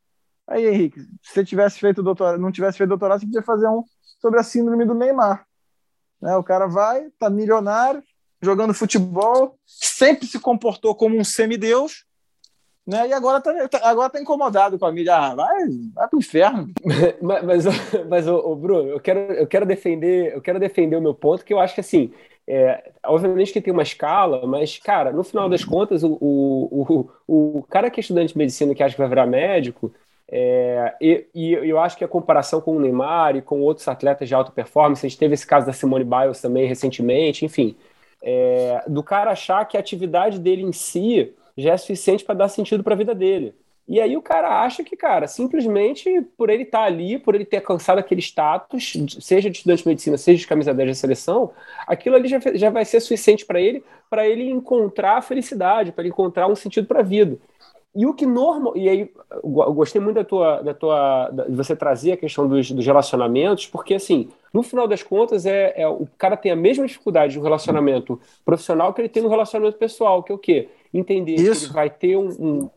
[0.48, 3.84] Aí, Henrique, se você tivesse feito doutorado, não tivesse feito doutorado, você podia fazer um
[4.20, 5.46] sobre a síndrome do Neymar.
[6.20, 6.36] Né?
[6.36, 8.02] O cara vai, tá milionário,
[8.41, 12.06] jogando futebol, sempre se comportou como um semideus,
[12.89, 13.08] né?
[13.08, 15.15] E agora tá, tá, agora tá incomodado com a mídia.
[15.15, 16.69] Ah, vai, vai pro inferno.
[17.21, 17.65] mas, mas,
[18.10, 21.54] mas o, Bruno, eu quero, eu quero defender, eu quero defender o meu ponto, que
[21.54, 22.12] eu acho que assim,
[22.47, 27.60] é, obviamente que tem uma escala, mas, cara, no final das contas, o, o, o,
[27.60, 29.93] o cara que é estudante de medicina que acha que vai virar médico,
[30.32, 34.28] é, e, e, eu acho que a comparação com o Neymar e com outros atletas
[34.28, 37.75] de alta performance, a gente teve esse caso da Simone Biles também recentemente, enfim,
[38.22, 42.50] é, do cara achar que a atividade dele em si já é suficiente para dar
[42.50, 43.54] sentido para a vida dele.
[43.88, 47.44] E aí o cara acha que, cara, simplesmente por ele estar tá ali, por ele
[47.44, 51.52] ter alcançado aquele status, seja de estudante de medicina, seja de camisa 10 da seleção,
[51.88, 56.04] aquilo ali já, já vai ser suficiente para ele, para ele encontrar a felicidade, para
[56.04, 57.40] ele encontrar um sentido para a vida.
[57.96, 58.78] E o que normal.
[58.78, 60.62] E aí, eu gostei muito da tua.
[60.62, 65.04] Da tua de você trazer a questão dos, dos relacionamentos, porque, assim, no final das
[65.04, 69.22] contas, é, é, o cara tem a mesma dificuldade no relacionamento profissional que ele tem
[69.22, 70.70] no relacionamento pessoal, que é o quê?
[70.94, 71.62] Entender Isso.
[71.62, 72.70] que ele vai ter um, um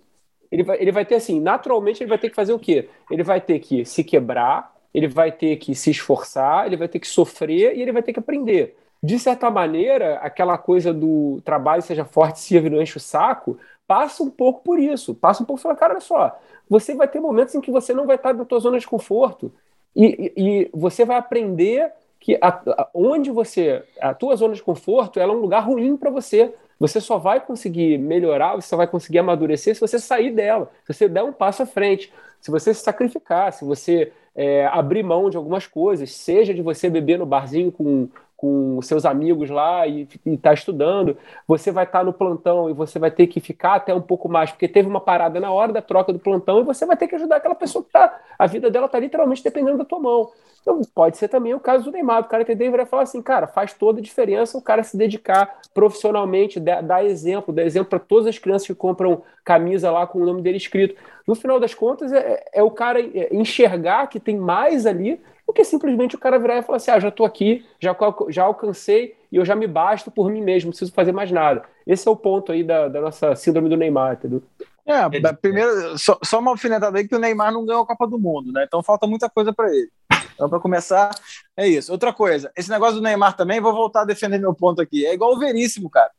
[0.51, 2.89] ele vai, ele vai ter assim, naturalmente ele vai ter que fazer o quê?
[3.11, 6.99] Ele vai ter que se quebrar, ele vai ter que se esforçar, ele vai ter
[6.99, 8.77] que sofrer e ele vai ter que aprender.
[9.03, 13.59] De certa maneira, aquela coisa do trabalho seja forte, sirva e não enche o saco,
[13.87, 15.15] passa um pouco por isso.
[15.15, 18.07] Passa um pouco por cara, olha só, você vai ter momentos em que você não
[18.07, 19.53] vai estar na tua zona de conforto.
[19.95, 25.21] E, e, você vai aprender que a, a, onde você, a tua zona de conforto,
[25.21, 26.55] ela é um lugar ruim para você.
[26.79, 30.93] Você só vai conseguir melhorar, você só vai conseguir amadurecer se você sair dela, se
[30.93, 35.31] você der um passo à frente, se você se sacrificar, se você é, abrir mão
[35.31, 38.09] de algumas coisas, seja de você beber no barzinho com,
[38.43, 42.99] com seus amigos lá e está estudando, você vai estar tá no plantão e você
[42.99, 45.81] vai ter que ficar até um pouco mais, porque teve uma parada na hora da
[45.81, 48.21] troca do plantão e você vai ter que ajudar aquela pessoa que está.
[48.37, 50.33] A vida dela está literalmente dependendo da tua mão.
[50.61, 52.23] Então, pode ser também o caso do Neymar.
[52.23, 55.61] O cara entender vai falar assim, cara, faz toda a diferença o cara se dedicar
[55.73, 60.27] profissionalmente, dar exemplo, dar exemplo para todas as crianças que compram camisa lá com o
[60.27, 61.01] nome dele escrito.
[61.29, 63.01] No final das contas, é, é o cara
[63.33, 65.21] enxergar que tem mais ali
[65.53, 67.95] do que simplesmente o cara virar e falar assim: ah, já estou aqui, já,
[68.31, 71.62] já alcancei e eu já me basto por mim mesmo, não preciso fazer mais nada.
[71.87, 74.43] Esse é o ponto aí da, da nossa síndrome do Neymar, entendeu?
[74.85, 78.19] É, primeiro, só, só uma alfinetada aí que o Neymar não ganhou a Copa do
[78.19, 78.65] Mundo, né?
[78.67, 79.91] Então falta muita coisa para ele.
[80.35, 81.15] Então, para começar,
[81.57, 81.93] é isso.
[81.93, 85.07] Outra coisa, esse negócio do Neymar também, vou voltar a defender meu ponto aqui.
[85.07, 86.11] É igual o Veríssimo, cara.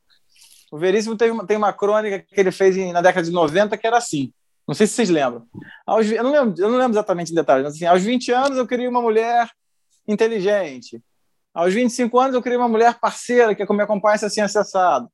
[0.72, 3.78] O Veríssimo tem uma, tem uma crônica que ele fez em, na década de 90
[3.78, 4.32] que era assim.
[4.68, 5.46] Não sei se vocês lembram.
[5.86, 8.58] Aos, eu, não lembro eu não lembro exatamente em detalhes, mas assim, aos 20 anos
[8.58, 9.50] eu queria uma mulher
[10.08, 11.02] inteligente.
[11.54, 15.10] Aos 25 anos eu queria uma mulher parceira que me acompanhasse assim acessado.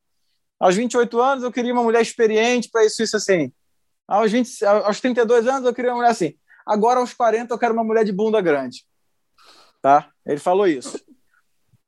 [0.59, 3.51] Aos 28 anos eu queria uma mulher experiente para isso, isso assim.
[4.07, 6.35] Aos, 20, aos 32 anos eu queria uma mulher assim.
[6.65, 8.85] Agora aos 40 eu quero uma mulher de bunda grande.
[9.81, 10.09] Tá?
[10.25, 10.99] Ele falou isso.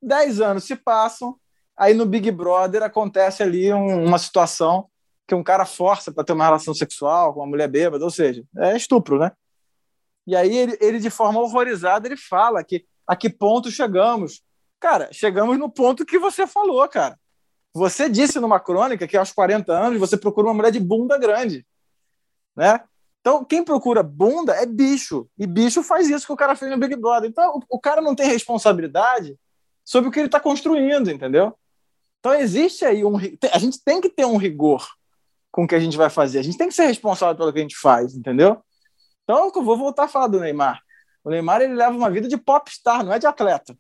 [0.01, 1.35] Dez anos se passam,
[1.77, 4.89] aí no Big Brother acontece ali um, uma situação
[5.31, 8.43] que um cara força para ter uma relação sexual com uma mulher bêbada, ou seja,
[8.57, 9.31] é estupro, né?
[10.27, 14.43] E aí ele, ele, de forma horrorizada, ele fala que a que ponto chegamos.
[14.77, 17.17] Cara, chegamos no ponto que você falou, cara.
[17.73, 21.65] Você disse numa crônica que aos 40 anos você procura uma mulher de bunda grande,
[22.53, 22.83] né?
[23.21, 25.29] Então, quem procura bunda é bicho.
[25.39, 27.29] E bicho faz isso que o cara fez no Big Brother.
[27.29, 29.37] Então, o, o cara não tem responsabilidade
[29.85, 31.57] sobre o que ele está construindo, entendeu?
[32.19, 33.15] Então, existe aí um.
[33.53, 34.85] A gente tem que ter um rigor
[35.51, 36.39] com o que a gente vai fazer.
[36.39, 38.61] A gente tem que ser responsável pelo que a gente faz, entendeu?
[39.23, 40.81] Então, eu vou voltar a falar do Neymar.
[41.23, 43.75] O Neymar ele leva uma vida de popstar, não é de atleta.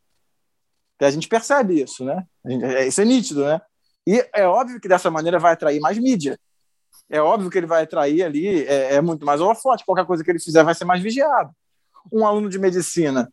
[0.99, 2.23] A gente percebe isso, né?
[2.45, 3.59] É, isso é nítido, né?
[4.05, 6.39] E é óbvio que dessa maneira vai atrair mais mídia.
[7.09, 9.83] É óbvio que ele vai atrair ali, é, é muito mais holofote.
[9.83, 11.51] Qualquer coisa que ele fizer vai ser mais vigiado.
[12.11, 13.31] Um aluno de medicina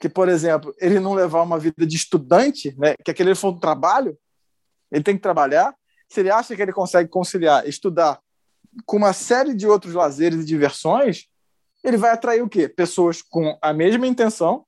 [0.00, 3.60] que, por exemplo, ele não levar uma vida de estudante, né, que aquele for um
[3.60, 4.18] trabalho,
[4.90, 5.74] ele tem que trabalhar,
[6.10, 8.20] se ele acha que ele consegue conciliar estudar
[8.84, 11.26] com uma série de outros lazeres e diversões,
[11.84, 12.68] ele vai atrair o quê?
[12.68, 14.64] Pessoas com a mesma intenção,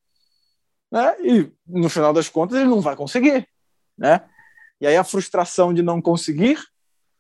[0.91, 1.15] né?
[1.21, 3.47] E no final das contas ele não vai conseguir,
[3.99, 4.25] né?
[4.81, 6.59] E aí a frustração de não conseguir,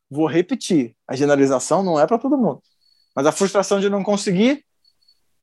[0.09, 2.63] vou repetir, a generalização não é para todo mundo,
[3.15, 4.65] mas a frustração de não conseguir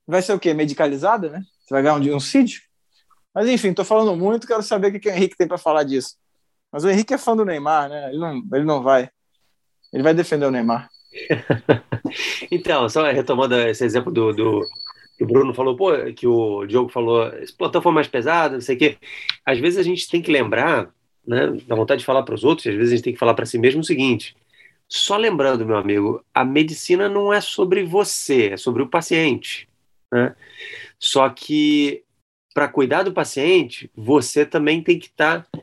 [0.07, 0.53] vai ser o quê?
[0.53, 1.43] Medicalizada, né?
[1.61, 2.19] Você vai ganhar um, um?
[3.33, 6.15] Mas enfim, estou falando muito, quero saber o que o Henrique tem para falar disso.
[6.71, 8.09] Mas o Henrique é fã do Neymar, né?
[8.09, 9.09] Ele não, ele não vai.
[9.91, 10.89] Ele vai defender o Neymar.
[12.51, 14.61] então, só retomando esse exemplo do, do
[15.21, 18.75] o Bruno falou, pô, que o Diogo falou, esse plantão foi mais pesado, não sei
[18.75, 18.97] o quê.
[19.45, 20.93] Às vezes a gente tem que lembrar,
[21.27, 23.33] né, dá vontade de falar para os outros, às vezes a gente tem que falar
[23.33, 24.35] para si mesmo o seguinte:
[24.87, 29.67] só lembrando, meu amigo, a medicina não é sobre você, é sobre o paciente.
[30.11, 30.35] Né?
[30.97, 32.03] Só que
[32.53, 35.61] para cuidar do paciente, você também tem que estar tá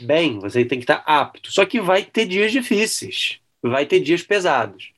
[0.00, 1.52] bem, você tem que estar apto.
[1.52, 4.92] Só que vai ter dias difíceis, vai ter dias pesados.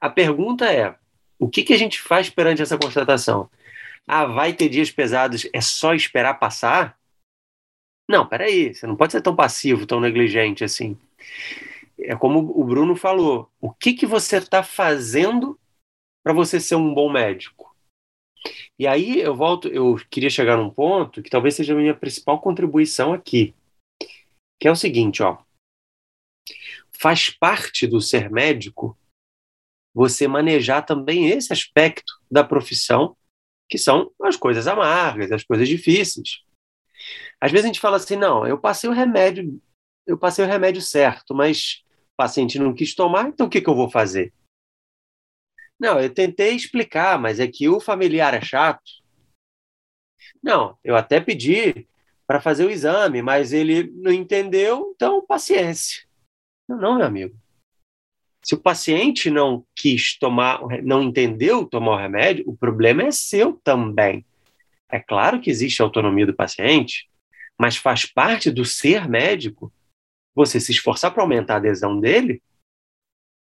[0.00, 0.94] A pergunta é:
[1.38, 3.50] o que, que a gente faz perante essa constatação?
[4.06, 6.98] Ah, vai ter dias pesados, é só esperar passar?
[8.08, 10.98] Não, peraí, você não pode ser tão passivo, tão negligente assim.
[11.98, 15.58] É como o Bruno falou: o que, que você está fazendo
[16.22, 17.70] para você ser um bom médico?
[18.78, 22.40] E aí eu volto, eu queria chegar num ponto que talvez seja a minha principal
[22.40, 23.54] contribuição aqui
[24.60, 25.42] que é o seguinte, ó.
[26.92, 28.96] Faz parte do ser médico
[29.92, 33.16] você manejar também esse aspecto da profissão,
[33.68, 36.44] que são as coisas amargas, as coisas difíceis.
[37.40, 39.60] Às vezes a gente fala assim, não, eu passei o remédio,
[40.06, 43.68] eu passei o remédio certo, mas o paciente não quis tomar, então o que, que
[43.68, 44.32] eu vou fazer?
[45.78, 48.82] Não, eu tentei explicar, mas é que o familiar é chato.
[50.42, 51.88] Não, eu até pedi
[52.30, 56.06] para fazer o exame, mas ele não entendeu, então paciência.
[56.68, 57.36] Não, não, meu amigo.
[58.40, 63.54] Se o paciente não quis tomar, não entendeu tomar o remédio, o problema é seu
[63.64, 64.24] também.
[64.88, 67.10] É claro que existe a autonomia do paciente,
[67.58, 69.72] mas faz parte do ser médico
[70.32, 72.40] você se esforçar para aumentar a adesão dele,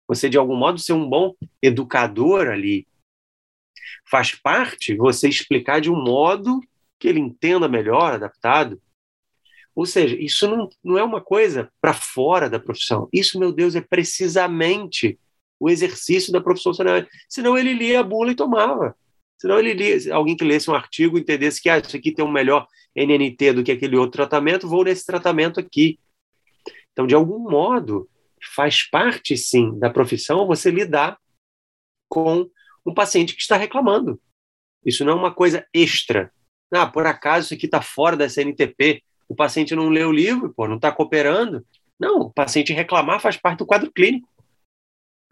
[0.07, 2.87] você de algum modo ser um bom educador ali.
[4.09, 6.61] Faz parte você explicar de um modo
[6.99, 8.81] que ele entenda melhor, adaptado.
[9.75, 13.09] Ou seja, isso não, não é uma coisa para fora da profissão.
[13.13, 15.19] Isso, meu Deus, é precisamente
[15.61, 16.73] o exercício da profissão
[17.29, 18.97] Senão ele lia a bula e tomava.
[19.39, 22.33] Senão ele lia, alguém que lesse um artigo entendesse que ah, isso aqui tem um
[22.33, 25.99] melhor NNT do que aquele outro tratamento, vou nesse tratamento aqui.
[26.93, 28.09] Então, de algum modo,
[28.55, 31.19] faz parte sim da profissão você lidar
[32.09, 32.49] com
[32.87, 34.21] um paciente que está reclamando.
[34.85, 36.33] Isso não é uma coisa extra.
[36.73, 40.53] Ah, por acaso isso aqui está fora da CNTP, o paciente não leu o livro,
[40.55, 41.65] pô, não está cooperando.
[41.99, 44.29] Não, o paciente reclamar faz parte do quadro clínico.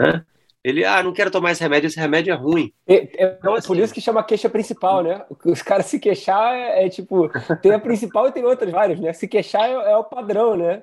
[0.01, 0.25] Né?
[0.65, 2.73] Ele, ah, não quero tomar esse remédio, esse remédio é ruim.
[2.87, 5.23] É, é então, assim, por isso que chama queixa principal, né?
[5.45, 7.29] Os caras se queixar é, é, tipo,
[7.61, 9.13] tem a principal e tem outras várias, né?
[9.13, 10.83] Se queixar é, é o padrão, né?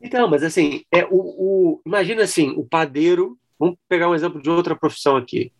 [0.00, 4.48] Então, mas assim, é o, o, imagina assim, o padeiro, vamos pegar um exemplo de
[4.48, 5.52] outra profissão aqui.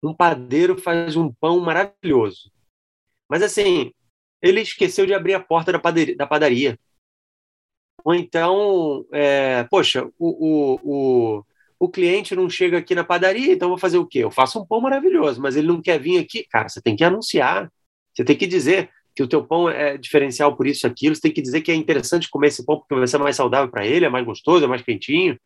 [0.00, 2.52] Um padeiro faz um pão maravilhoso.
[3.28, 3.92] Mas assim,
[4.42, 6.16] ele esqueceu de abrir a porta da padaria.
[6.16, 6.78] Da padaria.
[8.04, 11.44] Ou então, é, poxa, o, o, o,
[11.78, 14.20] o cliente não chega aqui na padaria, então vou fazer o quê?
[14.20, 16.46] Eu faço um pão maravilhoso, mas ele não quer vir aqui.
[16.48, 17.70] Cara, você tem que anunciar.
[18.14, 21.14] Você tem que dizer que o teu pão é diferencial por isso aquilo.
[21.14, 23.70] Você tem que dizer que é interessante comer esse pão porque vai ser mais saudável
[23.70, 25.38] para ele, é mais gostoso, é mais quentinho.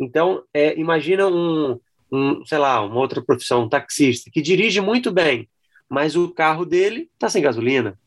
[0.00, 1.78] Então, é, imagina um,
[2.12, 5.48] um, sei lá, uma outra profissão, um taxista, que dirige muito bem,
[5.88, 7.98] mas o carro dele está sem gasolina,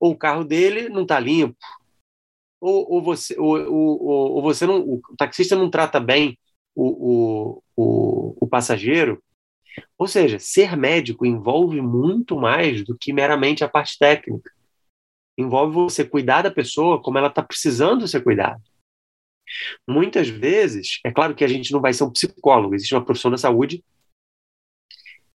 [0.00, 1.56] ou o carro dele não está limpo,
[2.60, 6.38] ou, ou, você, ou, ou, ou, você não, o taxista não trata bem
[6.74, 9.22] o, o, o, o passageiro.
[9.98, 14.50] Ou seja, ser médico envolve muito mais do que meramente a parte técnica.
[15.36, 18.62] Envolve você cuidar da pessoa como ela está precisando ser cuidada.
[19.88, 23.30] Muitas vezes, é claro que a gente não vai ser um psicólogo, existe uma profissão
[23.30, 23.84] da saúde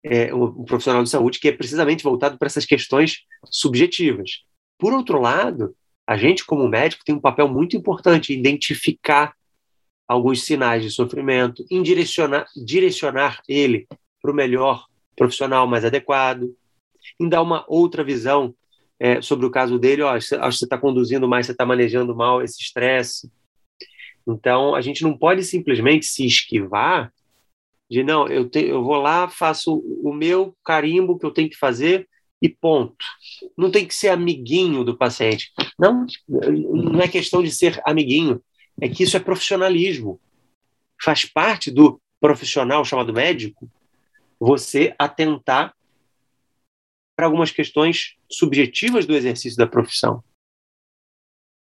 [0.05, 4.43] é, um profissional de saúde que é precisamente voltado para essas questões subjetivas.
[4.77, 5.75] Por outro lado,
[6.05, 9.33] a gente, como médico, tem um papel muito importante em identificar
[10.07, 13.87] alguns sinais de sofrimento, em direcionar, direcionar ele
[14.21, 14.85] para o melhor
[15.15, 16.55] profissional mais adequado,
[17.19, 18.53] em dar uma outra visão
[18.99, 20.03] é, sobre o caso dele.
[20.03, 23.31] Ó, acho que você está conduzindo mais, você está manejando mal esse estresse.
[24.27, 27.11] Então, a gente não pode simplesmente se esquivar
[27.95, 31.55] de não, eu, te, eu vou lá, faço o meu carimbo que eu tenho que
[31.55, 32.09] fazer
[32.41, 33.05] e ponto.
[33.57, 35.53] Não tem que ser amiguinho do paciente.
[35.79, 38.43] Não, não é questão de ser amiguinho,
[38.81, 40.19] é que isso é profissionalismo.
[41.01, 43.71] Faz parte do profissional chamado médico
[44.37, 45.73] você atentar
[47.15, 50.21] para algumas questões subjetivas do exercício da profissão.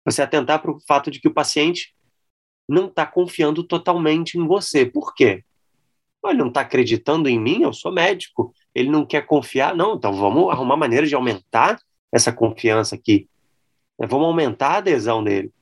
[0.06, 1.94] Você atentar para o fato de que o paciente
[2.66, 4.86] não está confiando totalmente em você.
[4.86, 5.44] Por quê?
[6.30, 8.54] Ele não está acreditando em mim, eu sou médico.
[8.74, 9.74] Ele não quer confiar.
[9.74, 11.80] Não, então vamos arrumar maneira de aumentar
[12.12, 13.28] essa confiança aqui.
[13.98, 15.52] Vamos aumentar a adesão dele.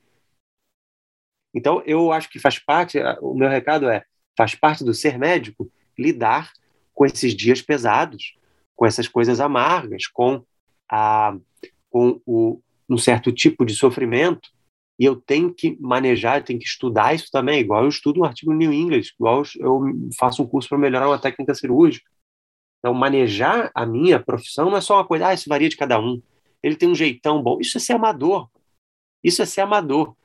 [1.53, 4.03] Então, eu acho que faz parte, o meu recado é,
[4.35, 6.51] faz parte do ser médico lidar
[6.93, 8.35] com esses dias pesados,
[8.75, 10.43] com essas coisas amargas, com,
[10.89, 11.37] a,
[11.89, 12.59] com o,
[12.89, 14.49] um certo tipo de sofrimento
[15.03, 18.23] e eu tenho que manejar, eu tenho que estudar isso também, igual eu estudo um
[18.23, 19.81] artigo no New English, igual eu
[20.17, 22.09] faço um curso para melhorar uma técnica cirúrgica.
[22.79, 25.99] Então, manejar a minha profissão não é só uma coisa, ah, isso varia de cada
[25.99, 26.21] um.
[26.63, 27.59] Ele tem um jeitão bom.
[27.59, 28.47] Isso é ser amador.
[29.21, 30.15] Isso é ser amador.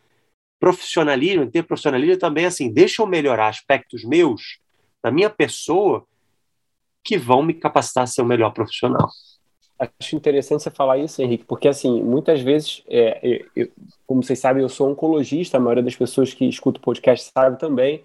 [0.61, 4.61] Profissionalismo, ter profissionalismo também é assim, deixa eu melhorar aspectos meus,
[5.03, 6.07] da minha pessoa,
[7.03, 9.09] que vão me capacitar a ser o melhor profissional.
[9.79, 13.69] Acho interessante você falar isso, Henrique, porque assim, muitas vezes, é, eu,
[14.07, 18.03] como vocês sabem, eu sou oncologista, a maioria das pessoas que escutam podcast sabe também.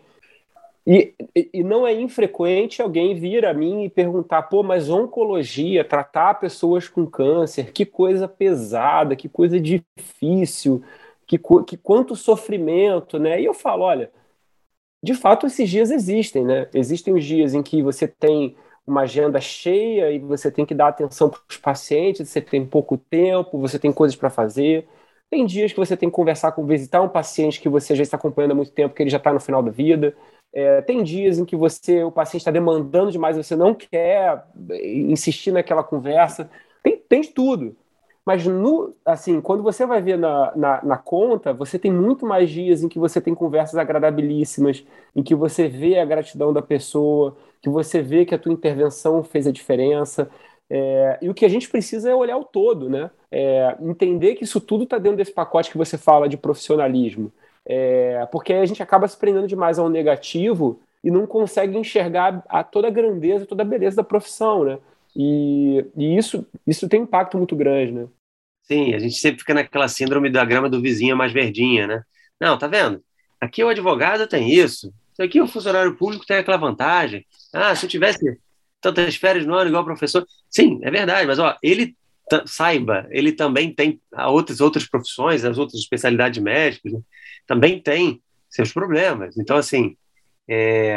[0.86, 1.14] E,
[1.54, 6.90] e não é infrequente alguém vir a mim e perguntar, pô, mas oncologia, tratar pessoas
[6.90, 10.84] com câncer, que coisa pesada, que coisa difícil,
[11.26, 13.42] que, que quanto sofrimento, né?
[13.42, 14.12] E eu falo, olha,
[15.04, 16.68] de fato esses dias existem, né?
[16.74, 18.56] Existem os dias em que você tem
[18.86, 22.98] uma agenda cheia e você tem que dar atenção para os pacientes, você tem pouco
[22.98, 24.88] tempo, você tem coisas para fazer.
[25.30, 28.18] Tem dias que você tem que conversar com, visitar um paciente que você já está
[28.18, 30.16] acompanhando há muito tempo, que ele já está no final da vida.
[30.54, 34.46] É, tem dias em que você, o paciente está demandando demais, você não quer
[34.84, 36.50] insistir naquela conversa.
[36.84, 37.76] Tem, tem de tudo.
[38.26, 42.50] Mas, no, assim, quando você vai ver na, na, na, conta, você tem muito mais
[42.50, 47.36] dias em que você tem conversas agradabilíssimas, em que você vê a gratidão da pessoa,
[47.64, 50.30] que você vê que a tua intervenção fez a diferença.
[50.70, 53.10] É, e o que a gente precisa é olhar o todo, né?
[53.32, 57.32] É, entender que isso tudo está dentro desse pacote que você fala de profissionalismo.
[57.66, 62.64] É, porque a gente acaba se prendendo demais ao negativo e não consegue enxergar a
[62.66, 64.78] toda a grandeza, toda a beleza da profissão, né?
[65.16, 68.08] E, e isso, isso tem um impacto muito grande, né?
[68.64, 72.04] Sim, a gente sempre fica naquela síndrome da grama do vizinho mais verdinha, né?
[72.40, 73.02] Não, tá vendo?
[73.40, 77.26] Aqui o advogado tem isso, isso aqui o funcionário público tem aquela vantagem.
[77.54, 78.38] Ah, se eu tivesse
[78.84, 80.28] tantas férias no ano igual professor.
[80.50, 81.96] Sim, é verdade, mas ó, ele
[82.46, 87.00] saiba, ele também tem outras outras profissões, as outras especialidades médicas, né?
[87.48, 89.38] também tem seus problemas.
[89.38, 89.96] Então, assim,
[90.48, 90.96] é,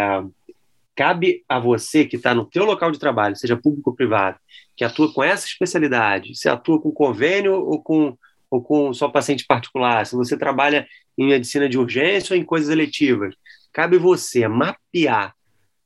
[0.94, 4.38] cabe a você que está no teu local de trabalho, seja público ou privado,
[4.76, 8.16] que atua com essa especialidade, se atua com convênio ou com,
[8.50, 10.86] ou com só paciente particular, se você trabalha
[11.16, 13.34] em medicina de urgência ou em coisas eletivas,
[13.76, 15.34] cabe você mapear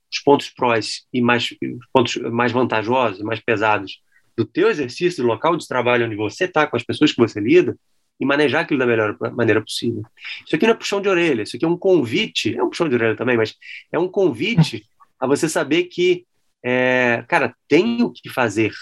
[0.08, 4.00] os pontos prós e mais os pontos mais vantajosos, mais pesados
[4.36, 7.40] do teu exercício, do local de trabalho onde você está, com as pessoas que você
[7.40, 7.76] lida,
[8.20, 10.02] e manejar aquilo da melhor maneira possível.
[10.46, 12.88] Isso aqui não é puxão de orelha, isso aqui é um convite, é um puxão
[12.88, 13.56] de orelha também, mas
[13.90, 14.86] é um convite
[15.18, 16.24] a você saber que,
[16.62, 18.72] é, cara, tem o que fazer.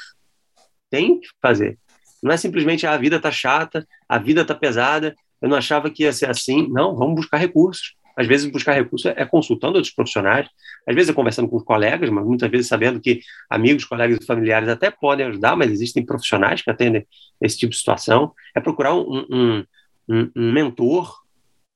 [0.91, 1.79] Tem o que fazer.
[2.23, 5.89] Não é simplesmente ah, a vida tá chata, a vida tá pesada, eu não achava
[5.89, 6.69] que ia ser assim.
[6.69, 7.97] Não, vamos buscar recursos.
[8.19, 10.49] Às vezes, buscar recursos é consultando outros profissionais,
[10.87, 14.69] às vezes é conversando com colegas, mas muitas vezes sabendo que amigos, colegas e familiares
[14.69, 17.07] até podem ajudar, mas existem profissionais que atendem
[17.41, 18.33] esse tipo de situação.
[18.57, 19.65] É procurar um, um,
[20.09, 21.15] um, um mentor,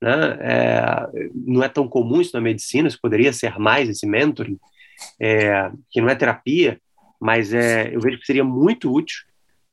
[0.03, 0.37] né?
[0.41, 4.59] É, não é tão comum isso na medicina, isso poderia ser mais esse mentoring,
[5.21, 6.81] é, que não é terapia,
[7.21, 9.21] mas é, eu vejo que seria muito útil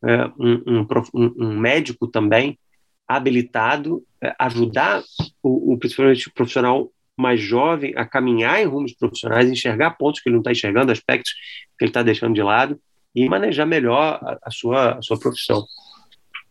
[0.06, 2.60] é, um, um, um, médico também
[3.10, 5.02] habilitado é, ajudar
[5.42, 10.30] o, o, principalmente o profissional mais jovem a caminhar em rumos profissionais, enxergar pontos que
[10.30, 11.34] ele não está enxergando, aspectos
[11.78, 12.80] que ele está deixando de lado
[13.16, 15.66] e manejar melhor a, a, sua, a sua profissão.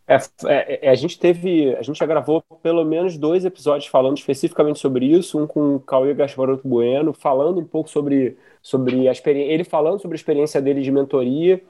[0.07, 4.17] É, é, é, a gente teve, a gente já gravou pelo menos dois episódios falando
[4.17, 9.13] especificamente sobre isso, um com o Cauê Gasparoto Bueno, falando um pouco sobre, sobre a
[9.13, 11.63] experiência, ele falando sobre a experiência dele de mentoria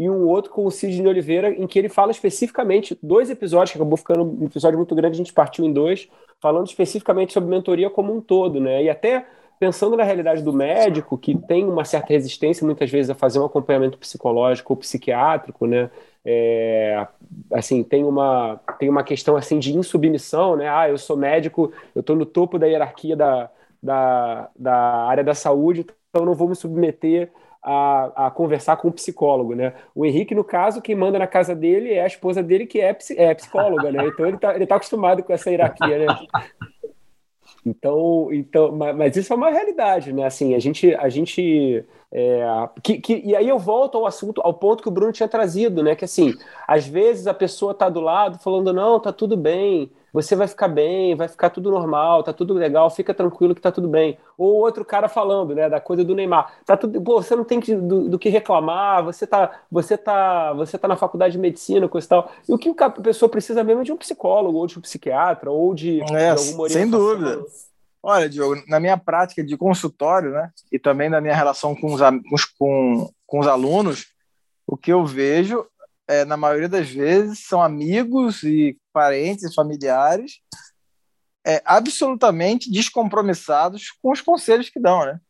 [0.00, 3.76] e um outro com o Sidney Oliveira, em que ele fala especificamente, dois episódios, que
[3.76, 6.08] acabou ficando um episódio muito grande, a gente partiu em dois,
[6.40, 8.82] falando especificamente sobre mentoria como um todo, né?
[8.82, 9.26] E até
[9.58, 13.44] pensando na realidade do médico, que tem uma certa resistência muitas vezes a fazer um
[13.44, 15.90] acompanhamento psicológico ou psiquiátrico, né?
[16.24, 17.06] É,
[17.52, 20.66] assim, tem uma, tem uma questão assim de insubmissão, né?
[20.66, 23.50] Ah, eu sou médico, eu estou no topo da hierarquia da,
[23.82, 24.74] da, da
[25.08, 27.30] área da saúde, então não vou me submeter
[27.62, 29.74] a, a, conversar com o psicólogo, né?
[29.94, 32.96] O Henrique, no caso, quem manda na casa dele é a esposa dele, que é,
[33.16, 34.06] é psicóloga, né?
[34.06, 36.06] Então ele está ele tá acostumado com essa hierarquia, né?
[37.64, 40.24] Então, então mas, mas isso é uma realidade, né?
[40.24, 44.54] Assim, a gente, a gente é, que, que, e aí eu volto ao assunto, ao
[44.54, 45.94] ponto que o Bruno tinha trazido, né?
[45.94, 46.34] Que assim,
[46.66, 50.68] às vezes a pessoa está do lado falando, não, tá tudo bem, você vai ficar
[50.68, 54.18] bem, vai ficar tudo normal, tá tudo legal, fica tranquilo que tá tudo bem.
[54.36, 56.52] Ou outro cara falando, né, da coisa do Neymar.
[56.64, 60.52] Tá tudo, pô, você não tem que, do, do, que reclamar, você tá, você tá,
[60.52, 62.32] você tá na faculdade de medicina, coisa e tal.
[62.48, 65.50] E o que a pessoa precisa mesmo é de um psicólogo, ou de um psiquiatra,
[65.50, 67.44] ou de, é, de alguma Sem dúvida.
[68.02, 72.44] Olha, Diogo, na minha prática de consultório, né, e também na minha relação com os,
[72.58, 74.06] com, com os alunos,
[74.66, 75.66] o que eu vejo
[76.10, 80.40] é, na maioria das vezes, são amigos e parentes, familiares,
[81.46, 85.20] é, absolutamente descompromissados com os conselhos que dão, né?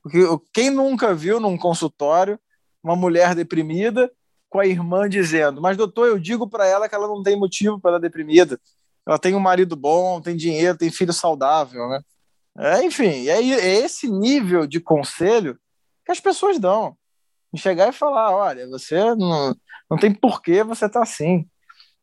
[0.00, 0.20] Porque
[0.52, 2.38] quem nunca viu num consultório
[2.82, 4.10] uma mulher deprimida
[4.48, 7.80] com a irmã dizendo: Mas, doutor, eu digo para ela que ela não tem motivo
[7.80, 8.60] para estar deprimida.
[9.04, 12.00] Ela tem um marido bom, tem dinheiro, tem filho saudável, né?
[12.58, 15.58] É, enfim, é, é esse nível de conselho
[16.04, 16.96] que as pessoas dão.
[17.56, 19.54] Chegar e falar: olha, você não,
[19.92, 21.46] não tem porquê você estar tá assim.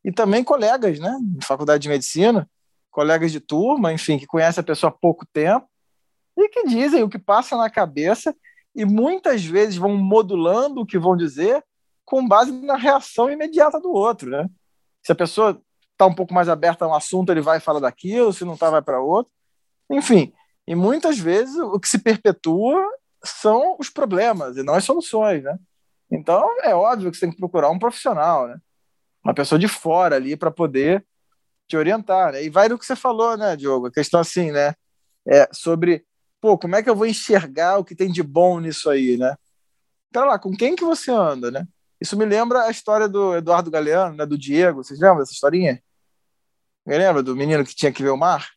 [0.05, 1.11] E também colegas, né?
[1.43, 2.47] Faculdade de Medicina,
[2.91, 5.67] colegas de turma, enfim, que conhecem a pessoa há pouco tempo
[6.37, 8.35] e que dizem o que passa na cabeça
[8.75, 11.63] e muitas vezes vão modulando o que vão dizer
[12.05, 14.47] com base na reação imediata do outro, né?
[15.03, 15.59] Se a pessoa
[15.91, 18.69] está um pouco mais aberta a um assunto, ele vai falar daquilo, se não está,
[18.69, 19.31] vai para outro.
[19.89, 20.31] Enfim,
[20.67, 22.85] e muitas vezes o que se perpetua
[23.23, 25.57] são os problemas e não as soluções, né?
[26.11, 28.59] Então, é óbvio que você tem que procurar um profissional, né?
[29.23, 31.05] Uma pessoa de fora ali para poder
[31.67, 32.43] te orientar, né?
[32.43, 33.87] E vai do que você falou, né, Diogo?
[33.87, 34.73] A questão assim, né?
[35.27, 36.05] É sobre,
[36.41, 39.35] pô, como é que eu vou enxergar o que tem de bom nisso aí, né?
[40.11, 41.67] Pera lá, com quem que você anda, né?
[42.01, 44.83] Isso me lembra a história do Eduardo Galeano, né, do Diego.
[44.83, 45.81] Vocês lembram dessa historinha?
[46.85, 48.49] Me lembra do menino que tinha que ver o mar?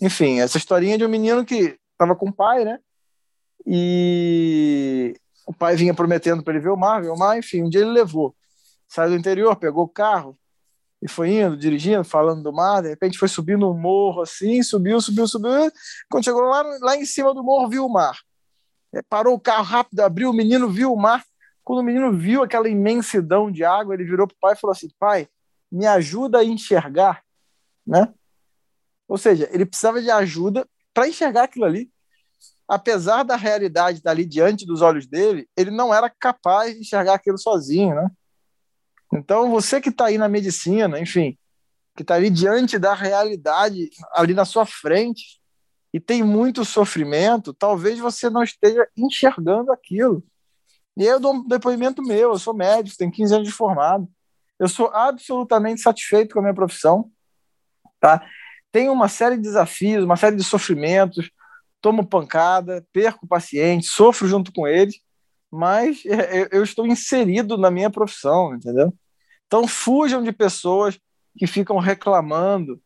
[0.00, 2.80] Enfim, essa historinha de um menino que estava com o pai, né?
[3.66, 5.14] E
[5.48, 7.80] o pai vinha prometendo para ele ver o mar, ver o mar, enfim, um dia
[7.80, 8.36] ele levou.
[8.86, 10.38] Saiu do interior, pegou o carro
[11.00, 15.00] e foi indo, dirigindo, falando do mar, de repente foi subindo um morro assim, subiu,
[15.00, 15.72] subiu, subiu.
[16.10, 18.14] Quando chegou lá, lá em cima do morro, viu o mar.
[18.92, 21.24] É, parou o carro rápido, abriu, o menino viu o mar.
[21.64, 24.72] Quando o menino viu aquela imensidão de água, ele virou para o pai e falou
[24.72, 25.28] assim: pai,
[25.72, 27.22] me ajuda a enxergar,
[27.86, 28.12] né?
[29.08, 31.90] Ou seja, ele precisava de ajuda para enxergar aquilo ali.
[32.68, 37.14] Apesar da realidade estar ali diante dos olhos dele, ele não era capaz de enxergar
[37.14, 38.10] aquilo sozinho, né?
[39.12, 41.38] Então, você que está aí na medicina, enfim,
[41.96, 45.40] que está ali diante da realidade, ali na sua frente,
[45.94, 50.22] e tem muito sofrimento, talvez você não esteja enxergando aquilo.
[50.94, 54.06] E eu dou um depoimento meu, eu sou médico, tenho 15 anos de formado.
[54.58, 57.10] Eu sou absolutamente satisfeito com a minha profissão.
[57.98, 58.22] Tá?
[58.70, 61.30] Tenho uma série de desafios, uma série de sofrimentos,
[61.80, 64.96] tomo pancada, perco paciente, sofro junto com eles,
[65.50, 68.92] mas é, eu estou inserido na minha profissão, entendeu?
[69.46, 70.98] Então fujam de pessoas
[71.36, 72.80] que ficam reclamando,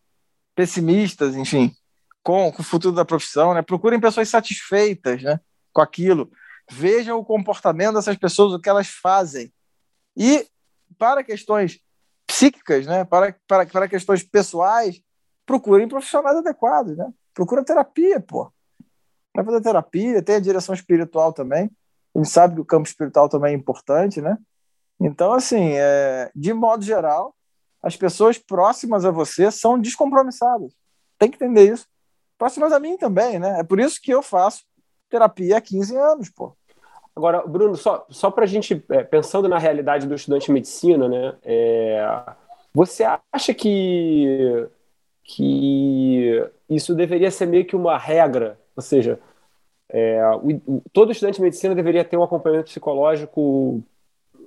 [0.55, 1.74] pessimistas, enfim,
[2.22, 3.62] com, com o futuro da profissão, né?
[3.62, 5.40] Procurem pessoas satisfeitas, né,
[5.72, 6.30] com aquilo.
[6.70, 9.53] Vejam o comportamento dessas pessoas, o que elas fazem.
[10.16, 10.47] E
[10.99, 11.80] para questões
[12.26, 15.01] psíquicas, né, para, para, para questões pessoais,
[15.45, 17.12] procurem profissionais adequados, né?
[17.34, 18.53] Procura terapia, pô.
[19.35, 21.70] Vai fazer terapia, tem a direção espiritual também.
[22.14, 24.37] Gente sabe que o campo espiritual também é importante, né?
[25.01, 27.35] Então, assim, é, de modo geral,
[27.83, 30.72] as pessoas próximas a você são descompromissadas.
[31.18, 31.87] Tem que entender isso.
[32.39, 33.61] Próximas a mim também, né?
[33.61, 34.64] É por isso que eu faço
[35.09, 36.57] terapia há 15 anos, pô.
[37.14, 41.09] Agora, Bruno, só, só para a gente, é, pensando na realidade do estudante de medicina,
[41.09, 41.37] né?
[41.43, 42.22] É,
[42.72, 44.66] você acha que,
[45.22, 48.59] que isso deveria ser meio que uma regra?
[48.77, 49.18] Ou seja,
[49.89, 53.83] é, o, o, todo estudante de medicina deveria ter um acompanhamento psicológico,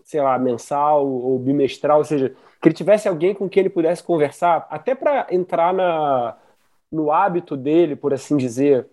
[0.04, 4.04] sei lá, mensal ou bimestral, ou seja, que ele tivesse alguém com quem ele pudesse
[4.04, 6.36] conversar, até para entrar na,
[6.92, 8.88] no hábito dele, por assim dizer,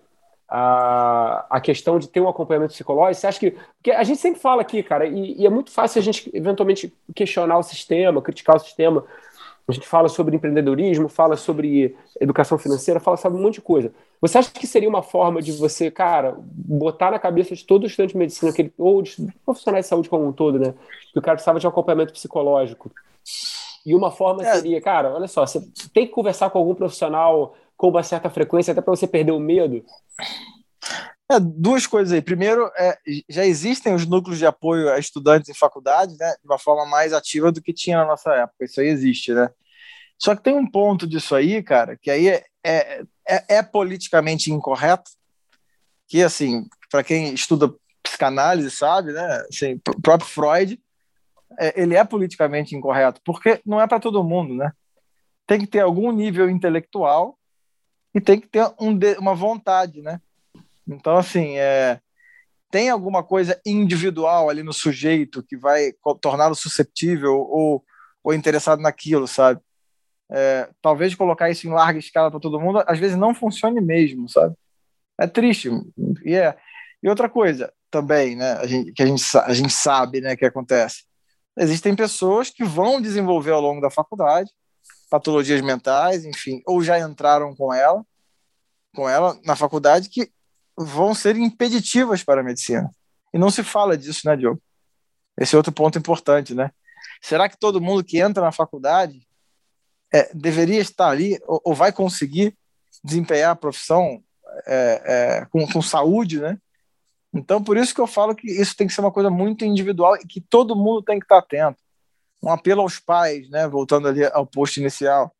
[0.54, 3.20] a, a questão de ter um acompanhamento psicológico?
[3.22, 3.52] Você acha que.
[3.52, 6.92] Porque a gente sempre fala aqui, cara, e, e, é muito fácil a gente eventualmente
[7.14, 9.02] questionar o sistema, criticar o sistema.
[9.66, 13.92] A gente fala sobre empreendedorismo, fala sobre educação financeira, fala sobre um monte de coisa.
[14.20, 18.12] Você acha que seria uma forma de você, cara, botar na cabeça de todo estudante
[18.12, 20.74] de medicina, que ele, ou de profissionais de saúde como um todo, né?
[21.12, 22.90] Que o cara precisava de um acompanhamento psicológico.
[23.86, 24.54] E uma forma é.
[24.54, 25.60] seria, cara, olha só, você
[25.92, 29.40] tem que conversar com algum profissional com uma certa frequência, até para você perder o
[29.40, 29.84] medo?
[31.32, 32.20] É, duas coisas aí.
[32.20, 36.58] Primeiro, é, já existem os núcleos de apoio a estudantes em faculdade, né, de uma
[36.58, 38.66] forma mais ativa do que tinha na nossa época.
[38.66, 39.48] Isso aí existe, né?
[40.18, 44.52] Só que tem um ponto disso aí, cara, que aí é, é, é, é politicamente
[44.52, 45.10] incorreto,
[46.06, 50.78] que, assim, para quem estuda psicanálise sabe, né, assim, o próprio Freud,
[51.58, 54.72] é, ele é politicamente incorreto, porque não é para todo mundo, né?
[55.46, 57.38] Tem que ter algum nível intelectual
[58.14, 60.20] e tem que ter um, uma vontade, né?
[60.86, 62.00] Então, assim, é,
[62.70, 67.84] tem alguma coisa individual ali no sujeito que vai torná-lo susceptível ou,
[68.24, 69.60] ou interessado naquilo, sabe?
[70.30, 74.28] É, talvez colocar isso em larga escala para todo mundo, às vezes não funcione mesmo,
[74.28, 74.54] sabe?
[75.20, 75.70] É triste.
[76.24, 76.56] E, é.
[77.02, 80.46] e outra coisa também, né, a gente, que a gente, a gente sabe né, que
[80.46, 81.04] acontece.
[81.58, 84.50] Existem pessoas que vão desenvolver ao longo da faculdade
[85.12, 88.02] patologias mentais, enfim, ou já entraram com ela,
[88.96, 90.32] com ela na faculdade que
[90.76, 92.90] vão ser impeditivas para a medicina.
[93.32, 94.60] E não se fala disso, né, Diogo?
[95.38, 96.70] Esse é outro ponto importante, né?
[97.20, 99.26] Será que todo mundo que entra na faculdade
[100.12, 102.56] é, deveria estar ali ou, ou, vai conseguir
[103.02, 104.22] desempenhar a profissão
[104.66, 106.58] é, é, com, com saúde, né?
[107.34, 110.16] Então, por isso que eu falo que isso tem que ser uma coisa muito individual
[110.16, 111.80] e que todo mundo tem que estar atento
[112.42, 113.68] um apelo aos pais, né?
[113.68, 115.34] Voltando ali ao post inicial,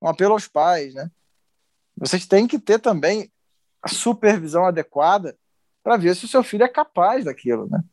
[0.00, 1.10] um apelo aos pais, né?
[1.96, 3.30] Vocês têm que ter também
[3.84, 5.36] a supervisão adequada
[5.82, 7.84] para ver se o seu filho é capaz daquilo, né?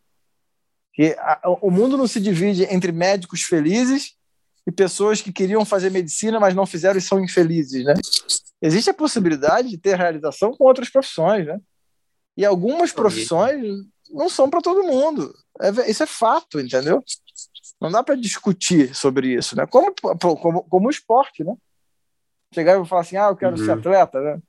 [0.93, 1.15] Que
[1.61, 4.15] o mundo não se divide entre médicos felizes
[4.65, 7.93] e pessoas que queriam fazer medicina, mas não fizeram e são infelizes, né?
[8.61, 11.59] Existe a possibilidade de ter realização com outras profissões, né?
[12.37, 13.61] E algumas profissões
[14.09, 15.33] não são para todo mundo.
[15.59, 17.03] É, isso é fato, entendeu?
[17.81, 19.65] Não dá para discutir sobre isso, né?
[19.65, 21.53] Como, como, como esporte, né?
[22.53, 23.65] Chegar e falar assim, ah, eu quero uhum.
[23.65, 24.41] ser atleta, né?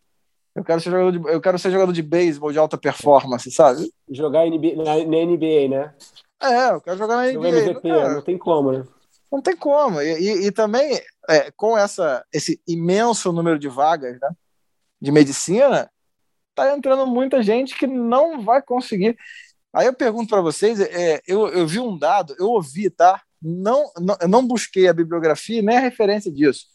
[0.55, 3.91] Eu quero ser jogador de, eu quero ser jogador de beisebol de alta performance, sabe?
[4.11, 5.95] Jogar NBA, na, na, NBA, né?
[6.43, 7.49] É, eu quero jogar na NBA.
[7.49, 8.85] MVP, não, não tem como, né?
[9.31, 10.01] Não tem como.
[10.03, 14.29] E, e, e também, é, com essa, esse imenso número de vagas né,
[15.01, 15.91] de medicina,
[16.55, 19.17] tá entrando muita gente que não vai conseguir.
[19.73, 23.23] Aí eu pergunto para vocês, é, eu, eu vi um dado, eu ouvi, tá?
[23.41, 26.67] Não, não, eu não busquei a bibliografia nem a referência disso,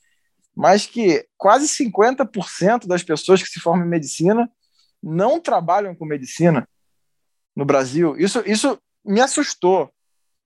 [0.57, 4.51] mas que quase 50% das pessoas que se formam em medicina
[5.03, 6.67] não trabalham com medicina
[7.55, 8.17] no Brasil.
[8.17, 9.93] Isso, isso me assustou.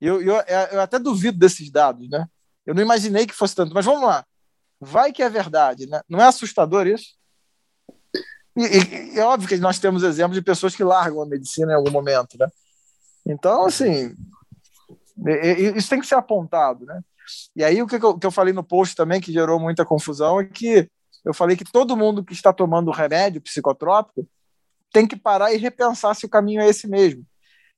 [0.02, 0.36] Eu, eu,
[0.74, 2.28] eu até duvido desses dados, né?
[2.66, 4.26] Eu não imaginei que fosse tanto, mas vamos lá.
[4.82, 6.02] Vai que é verdade, né?
[6.10, 7.16] Não é assustador isso?
[8.58, 11.76] E, e, é óbvio que nós temos exemplos de pessoas que largam a medicina em
[11.76, 12.48] algum momento, né?
[13.26, 14.14] Então, assim,
[15.78, 17.02] isso tem que ser apontado, né?
[17.56, 20.40] E aí o que eu, que eu falei no post também, que gerou muita confusão,
[20.40, 20.90] é que
[21.24, 24.28] eu falei que todo mundo que está tomando remédio psicotrópico
[24.92, 27.26] tem que parar e repensar se o caminho é esse mesmo.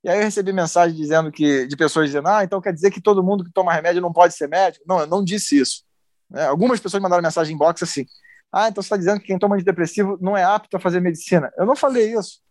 [0.04, 3.02] E aí eu recebi mensagem dizendo que de pessoas dizendo, ah, então quer dizer que
[3.02, 4.84] todo mundo que toma remédio não pode ser médico?
[4.88, 5.84] Não, eu não disse isso.
[6.30, 6.46] Né?
[6.46, 8.06] Algumas pessoas mandaram mensagem em box assim,
[8.52, 11.52] ah, então você está dizendo que quem toma antidepressivo não é apto a fazer medicina.
[11.58, 12.42] Eu não falei isso.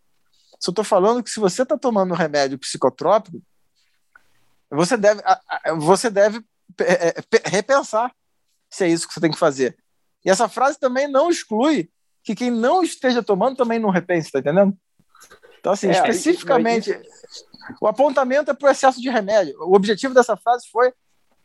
[0.59, 3.41] Só estou falando que se você está tomando remédio psicotrópico,
[4.69, 5.21] você deve,
[5.77, 6.43] você deve
[7.45, 8.13] repensar
[8.69, 9.77] se é isso que você tem que fazer.
[10.25, 11.89] E essa frase também não exclui
[12.23, 14.75] que quem não esteja tomando também não repense, tá entendendo?
[15.59, 16.99] Então, assim, é, especificamente,
[17.81, 19.55] o apontamento é para o excesso de remédio.
[19.61, 20.93] O objetivo dessa frase foi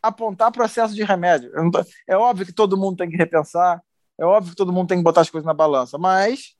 [0.01, 1.51] apontar para o excesso de remédio.
[2.07, 3.81] É óbvio que todo mundo tem que repensar,
[4.17, 6.55] é óbvio que todo mundo tem que botar as coisas na balança, mas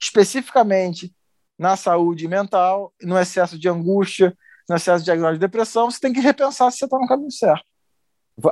[0.00, 1.14] especificamente
[1.58, 4.36] na saúde mental, no excesso de angústia,
[4.68, 7.30] no excesso de diagnóstico de depressão, você tem que repensar se você está no caminho
[7.30, 7.64] certo.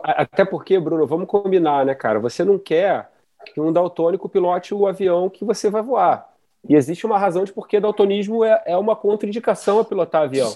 [0.03, 2.18] Até porque, Bruno, vamos combinar, né, cara?
[2.18, 3.09] Você não quer
[3.45, 6.28] que um daltônico pilote o avião que você vai voar.
[6.68, 10.53] E existe uma razão de porque daltonismo é, é uma contraindicação a pilotar avião.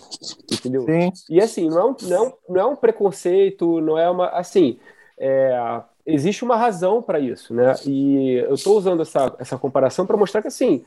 [0.50, 0.84] Entendeu?
[0.84, 1.12] Sim.
[1.28, 4.28] E assim, não é um, não, é não é um preconceito, não é uma.
[4.30, 4.78] Assim,
[5.16, 7.74] é, existe uma razão para isso, né?
[7.86, 10.84] E eu estou usando essa, essa comparação para mostrar que, assim,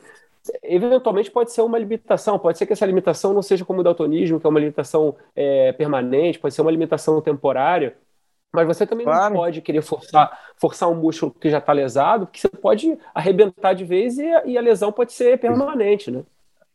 [0.62, 4.40] eventualmente pode ser uma limitação, pode ser que essa limitação não seja como o daltonismo,
[4.40, 7.96] que é uma limitação é, permanente, pode ser uma limitação temporária,
[8.54, 9.34] mas você também claro.
[9.34, 13.74] não pode querer forçar, forçar um músculo que já está lesado, porque você pode arrebentar
[13.74, 16.24] de vez e, e, a lesão pode ser permanente, né?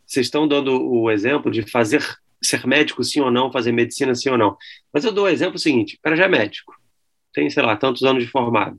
[0.04, 2.02] Vocês estão dando o exemplo de fazer
[2.42, 4.56] ser médico sim ou não, fazer medicina sim ou não.
[4.92, 6.74] Mas eu dou o exemplo seguinte: o cara já é médico,
[7.32, 8.76] tem, sei lá, tantos anos de formado.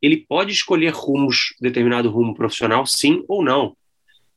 [0.00, 3.76] Ele pode escolher rumos, determinado rumo profissional, sim ou não.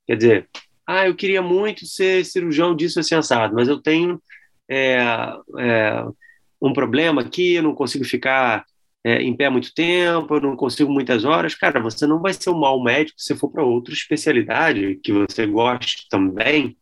[0.05, 0.49] Quer dizer,
[0.85, 4.21] ah, eu queria muito ser cirurgião disso assim assado, mas eu tenho
[4.69, 4.99] é,
[5.57, 6.05] é,
[6.61, 8.65] um problema aqui, eu não consigo ficar
[9.03, 12.49] é, em pé muito tempo, eu não consigo muitas horas, cara, você não vai ser
[12.49, 16.75] um mau médico se for para outra especialidade que você goste também.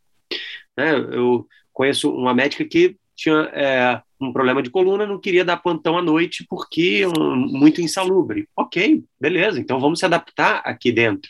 [0.77, 0.95] Né?
[0.95, 5.97] Eu conheço uma médica que tinha é, um problema de coluna, não queria dar plantão
[5.97, 8.47] à noite porque um, muito insalubre.
[8.55, 11.29] Ok, beleza, então vamos se adaptar aqui dentro.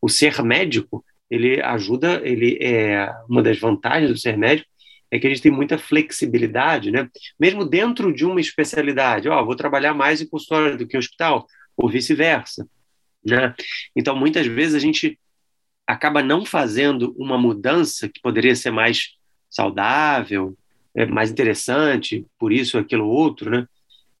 [0.00, 4.68] O ser médico, ele ajuda, ele é uma das vantagens do ser médico
[5.10, 7.08] é que a gente tem muita flexibilidade, né?
[7.38, 11.46] Mesmo dentro de uma especialidade, ó, vou trabalhar mais em consultório do que em hospital,
[11.76, 12.66] ou vice-versa,
[13.24, 13.54] né?
[13.94, 15.18] Então, muitas vezes a gente
[15.86, 19.10] acaba não fazendo uma mudança que poderia ser mais
[19.48, 20.56] saudável,
[20.94, 23.66] é, mais interessante, por isso aquilo outro, né?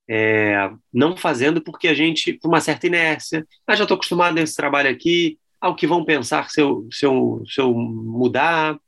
[0.08, 4.54] É, não fazendo porque a gente, por uma certa inércia, ah, já estou acostumado nesse
[4.54, 8.78] trabalho aqui, ao que vão pensar se eu, se eu, se eu mudar.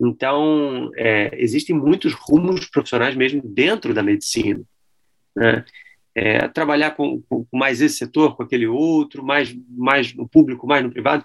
[0.00, 4.62] Então, é, existem muitos rumos profissionais mesmo dentro da medicina.
[5.34, 5.64] Né?
[6.14, 10.82] É, trabalhar com, com, mais esse setor, com aquele outro, mais, mais no público, mais
[10.82, 11.24] no privado.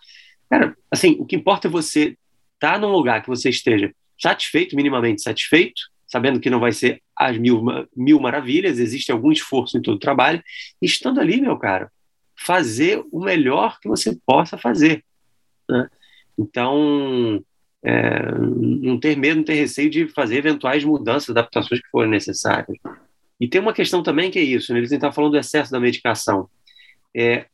[0.49, 2.17] Cara, assim, o que importa é você
[2.55, 7.01] estar tá num lugar que você esteja satisfeito, minimamente satisfeito, sabendo que não vai ser
[7.15, 7.63] as mil,
[7.95, 10.43] mil maravilhas, existe algum esforço em todo o trabalho,
[10.81, 11.89] e estando ali, meu cara,
[12.37, 15.03] fazer o melhor que você possa fazer.
[15.69, 15.89] Né?
[16.37, 17.43] Então,
[17.83, 22.77] é, não ter medo, não ter receio de fazer eventuais mudanças, adaptações que forem necessárias.
[23.39, 24.79] E tem uma questão também que é isso, né?
[24.79, 26.47] eles estão falando do excesso da medicação.
[27.15, 27.45] É,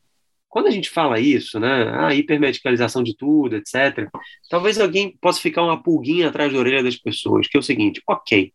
[0.49, 4.09] quando a gente fala isso, né, a hipermedicalização de tudo, etc.,
[4.49, 8.01] talvez alguém possa ficar uma pulguinha atrás da orelha das pessoas, que é o seguinte,
[8.07, 8.51] ok,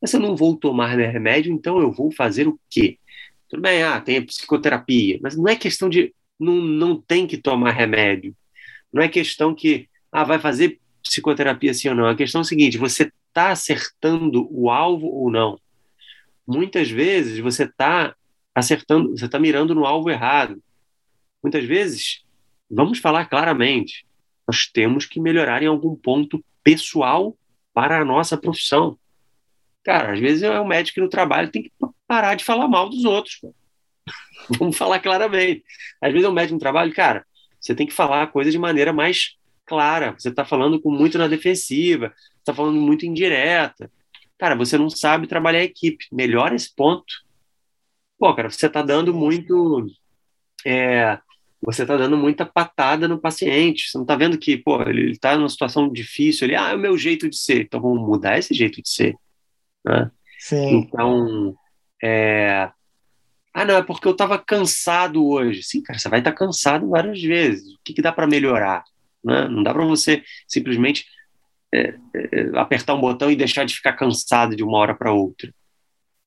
[0.00, 2.98] mas eu não vou tomar remédio, então eu vou fazer o quê?
[3.48, 7.72] Tudo bem, ah, tem psicoterapia, mas não é questão de não, não tem que tomar
[7.72, 8.34] remédio.
[8.92, 12.06] Não é questão que ah, vai fazer psicoterapia sim ou não.
[12.06, 15.58] A questão é a seguinte: você está acertando o alvo ou não?
[16.46, 18.14] Muitas vezes você está
[18.54, 20.62] acertando, você está mirando no alvo errado.
[21.42, 22.24] Muitas vezes,
[22.70, 24.06] vamos falar claramente,
[24.46, 27.36] nós temos que melhorar em algum ponto pessoal
[27.74, 28.98] para a nossa profissão.
[29.84, 31.72] Cara, às vezes é o médico no trabalho tem que
[32.08, 33.40] parar de falar mal dos outros.
[34.58, 35.62] Vamos falar claramente.
[36.00, 37.26] Às vezes é um médico no trabalho, cara,
[37.60, 39.35] você tem que falar a coisa de maneira mais
[39.66, 43.90] clara, você está falando com muito na defensiva, está falando muito indireta.
[44.38, 46.06] Cara, você não sabe trabalhar a equipe.
[46.12, 47.04] Melhora esse ponto.
[48.18, 49.86] Pô, cara, você está dando muito.
[50.64, 51.18] É,
[51.60, 53.88] você está dando muita patada no paciente.
[53.90, 56.46] Você não está vendo que, pô, ele está numa situação difícil.
[56.46, 57.62] Ele, ah, é o meu jeito de ser.
[57.62, 59.14] Então vamos mudar esse jeito de ser.
[59.84, 60.10] Né?
[60.38, 60.76] Sim.
[60.76, 61.54] Então,
[62.02, 62.70] é,
[63.58, 65.62] ah, não, é porque eu estava cansado hoje.
[65.62, 67.72] Sim, cara, você vai estar tá cansado várias vezes.
[67.74, 68.84] O que, que dá para melhorar?
[69.26, 69.48] Né?
[69.48, 71.04] Não dá para você simplesmente
[71.74, 75.52] é, é, apertar um botão e deixar de ficar cansado de uma hora para outra.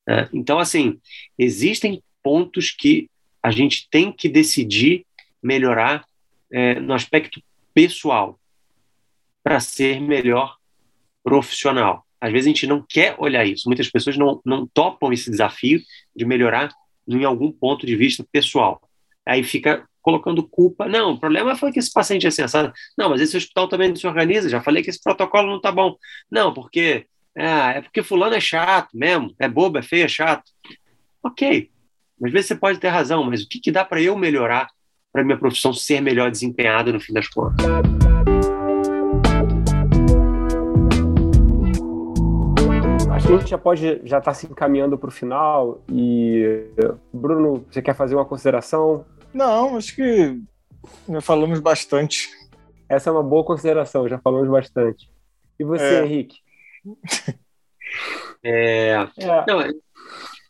[0.06, 0.30] Né?
[0.34, 1.00] Então, assim,
[1.38, 3.10] existem pontos que
[3.42, 5.06] a gente tem que decidir
[5.42, 6.06] melhorar
[6.52, 7.42] é, no aspecto
[7.74, 8.38] pessoal
[9.42, 10.58] para ser melhor
[11.24, 12.06] profissional.
[12.20, 13.70] Às vezes a gente não quer olhar isso.
[13.70, 15.80] Muitas pessoas não, não topam esse desafio
[16.14, 16.74] de melhorar
[17.08, 18.82] em algum ponto de vista pessoal.
[19.26, 20.88] Aí fica colocando culpa.
[20.88, 22.72] Não, o problema foi que esse paciente é sensado.
[22.98, 24.50] Não, mas esse hospital também não se organiza.
[24.50, 25.96] Já falei que esse protocolo não está bom.
[26.32, 27.06] Não, porque
[27.38, 29.34] ah, é porque fulano é chato mesmo.
[29.40, 30.52] É bobo, é feio, é chato.
[31.24, 31.70] Ok.
[32.24, 34.68] Às vezes você pode ter razão, mas o que, que dá para eu melhorar
[35.12, 37.66] para minha profissão ser melhor desempenhada no fim das contas?
[43.10, 46.66] A gente já pode já estar tá se encaminhando para o final e
[47.14, 49.06] Bruno, você quer fazer uma consideração?
[49.34, 50.40] Não, acho que
[51.08, 52.30] já falamos bastante.
[52.88, 55.10] Essa é uma boa consideração, já falamos bastante.
[55.60, 56.06] E você, é.
[56.06, 56.38] Henrique?
[58.42, 59.46] É, é.
[59.48, 59.62] Não,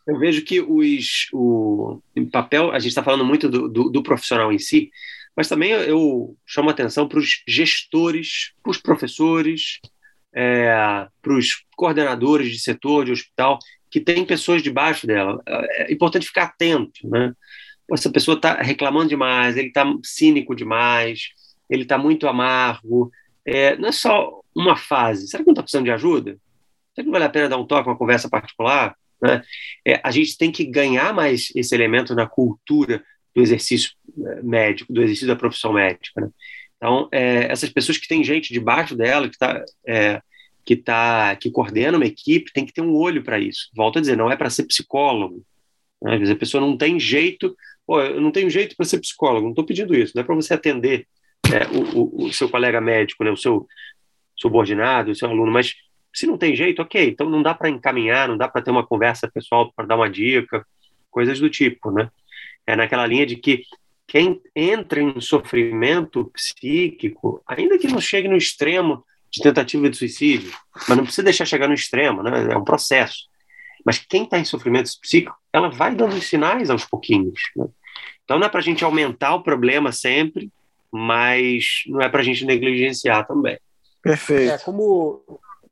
[0.05, 4.03] eu vejo que os, o em papel, a gente está falando muito do, do, do,
[4.03, 4.91] profissional em si,
[5.35, 9.79] mas também eu, eu chamo atenção para os gestores, para os professores,
[10.35, 13.57] é, para os coordenadores de setor, de hospital,
[13.89, 15.41] que tem pessoas debaixo dela.
[15.47, 17.33] É importante ficar atento, né?
[17.91, 21.29] Essa pessoa está reclamando demais, ele está cínico demais,
[21.69, 23.11] ele está muito amargo.
[23.45, 25.27] É, não é só uma fase.
[25.27, 26.37] Será que não está precisando de ajuda?
[26.93, 28.95] Será que não vale a pena dar um toque, uma conversa particular?
[29.21, 29.41] Né?
[29.85, 33.03] É, a gente tem que ganhar mais esse elemento na cultura
[33.35, 33.91] do exercício
[34.25, 36.21] é, médico, do exercício da profissão médica.
[36.21, 36.29] Né?
[36.77, 40.21] Então, é, essas pessoas que têm gente debaixo dela, que está é,
[40.65, 43.69] que tá, que coordena uma equipe, tem que ter um olho para isso.
[43.75, 45.43] Volto a dizer, não é para ser psicólogo.
[45.99, 46.31] Né?
[46.31, 47.55] A pessoa não tem jeito,
[47.89, 50.35] Pô, eu não tenho jeito para ser psicólogo, não estou pedindo isso, não é para
[50.35, 51.07] você atender
[51.51, 53.67] é, o, o, o, seu colega médico, né, o seu
[54.39, 55.73] subordinado, o seu aluno, mas
[56.13, 58.85] se não tem jeito, ok, então não dá para encaminhar, não dá para ter uma
[58.85, 60.63] conversa pessoal para dar uma dica,
[61.09, 62.11] coisas do tipo, né?
[62.67, 63.63] É naquela linha de que
[64.05, 70.51] quem entra em sofrimento psíquico, ainda que não chegue no extremo de tentativa de suicídio,
[70.87, 72.53] mas não precisa deixar chegar no extremo, né?
[72.53, 73.27] É um processo.
[73.83, 77.39] Mas quem está em sofrimento psíquico, ela vai dando sinais aos pouquinhos.
[77.55, 77.65] Né?
[78.29, 80.51] Então não é para a gente aumentar o problema sempre,
[80.91, 83.57] mas não é para a gente negligenciar também.
[84.03, 84.51] Perfeito.
[84.51, 85.19] É como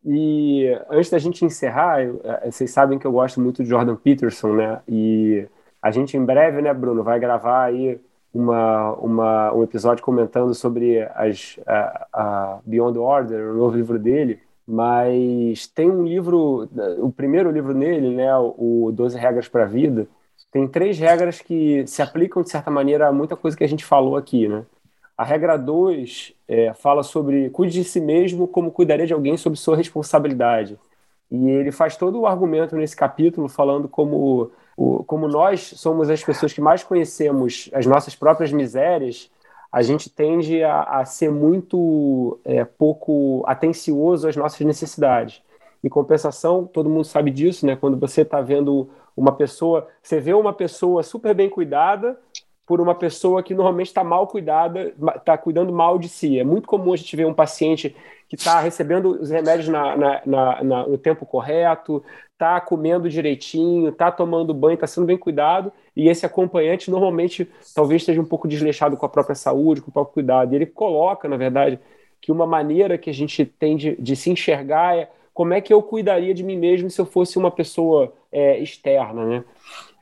[0.03, 3.95] e antes da gente encerrar, eu, é, vocês sabem que eu gosto muito de Jordan
[3.95, 4.79] Peterson, né?
[4.87, 5.45] E
[5.79, 7.99] a gente em breve, né, Bruno, vai gravar aí
[8.33, 14.39] uma, uma, um episódio comentando sobre as, a, a Beyond Order, o novo livro dele.
[14.67, 20.07] Mas tem um livro, o primeiro livro nele, né, o 12 Regras para a Vida,
[20.51, 23.83] tem três regras que se aplicam, de certa maneira, a muita coisa que a gente
[23.85, 24.65] falou aqui, né?
[25.17, 29.57] A regra 2 é, fala sobre cuide de si mesmo como cuidaria de alguém sob
[29.57, 30.77] sua responsabilidade.
[31.29, 36.23] E ele faz todo o argumento nesse capítulo falando como, o, como nós somos as
[36.23, 39.29] pessoas que mais conhecemos as nossas próprias misérias,
[39.71, 45.41] a gente tende a, a ser muito é, pouco atencioso às nossas necessidades.
[45.83, 47.75] Em compensação, todo mundo sabe disso, né?
[47.75, 52.17] Quando você está vendo uma pessoa, você vê uma pessoa super bem cuidada,
[52.67, 56.37] por uma pessoa que normalmente está mal cuidada, está cuidando mal de si.
[56.37, 57.95] É muito comum a gente ver um paciente
[58.27, 62.03] que está recebendo os remédios na, na, na, no tempo correto,
[62.33, 68.01] está comendo direitinho, está tomando banho, está sendo bem cuidado, e esse acompanhante normalmente talvez
[68.01, 70.51] esteja um pouco desleixado com a própria saúde, com o próprio cuidado.
[70.51, 71.79] E ele coloca, na verdade,
[72.19, 75.71] que uma maneira que a gente tem de, de se enxergar é como é que
[75.71, 79.43] eu cuidaria de mim mesmo se eu fosse uma pessoa é, externa, né?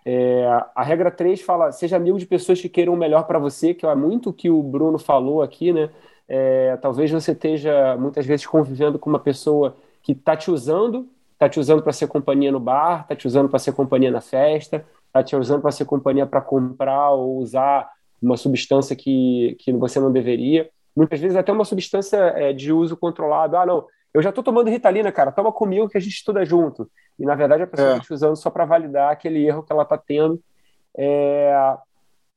[0.06, 3.74] É, a regra 3 fala: seja amigo de pessoas que queiram o melhor para você,
[3.74, 5.90] que é muito o que o Bruno falou aqui, né?
[6.28, 11.48] É, talvez você esteja muitas vezes convivendo com uma pessoa que está te usando, está
[11.48, 14.86] te usando para ser companhia no bar, está te usando para ser companhia na festa,
[15.08, 17.90] está te usando para ser companhia para comprar ou usar
[18.22, 20.70] uma substância que, que você não deveria.
[20.96, 23.58] Muitas vezes até uma substância é, de uso controlado.
[23.58, 26.90] Ah, não, eu já estou tomando Ritalina, cara, toma comigo que a gente estuda junto.
[27.20, 28.06] E, na verdade, a pessoa está é.
[28.06, 30.42] te usando só para validar aquele erro que ela está tendo.
[30.98, 31.54] É...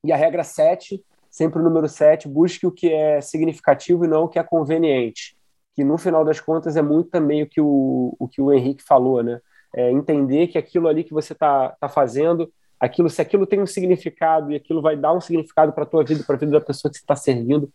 [0.04, 4.24] E a regra 7, sempre o número 7, busque o que é significativo e não
[4.24, 5.36] o que é conveniente.
[5.74, 8.82] Que, no final das contas, é muito também o que o, o, que o Henrique
[8.82, 9.40] falou, né?
[9.74, 12.50] É entender que aquilo ali que você está tá fazendo,
[12.80, 16.04] aquilo, se aquilo tem um significado e aquilo vai dar um significado para a tua
[16.04, 17.70] vida, para a vida da pessoa que você está servindo,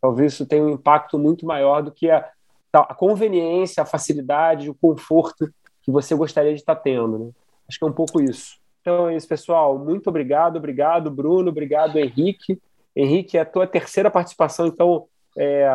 [0.00, 2.28] talvez isso tenha um impacto muito maior do que a,
[2.72, 5.52] a conveniência, a facilidade, o conforto
[5.88, 7.18] que você gostaria de estar tendo.
[7.18, 7.30] Né?
[7.66, 8.58] Acho que é um pouco isso.
[8.82, 9.78] Então é isso, pessoal.
[9.78, 12.60] Muito obrigado, obrigado, Bruno, obrigado, Henrique.
[12.94, 15.06] Henrique, é a tua terceira participação, então
[15.40, 15.70] É,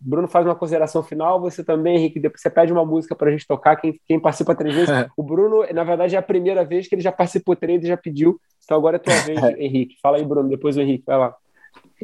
[0.00, 3.32] Bruno faz uma consideração final, você também, Henrique, depois você pede uma música para a
[3.32, 4.88] gente tocar, quem, quem participa três vezes.
[5.14, 7.98] o Bruno, na verdade, é a primeira vez que ele já participou três e já
[7.98, 9.96] pediu, então agora é tua vez, Henrique.
[10.02, 11.36] Fala aí, Bruno, depois o Henrique, vai lá.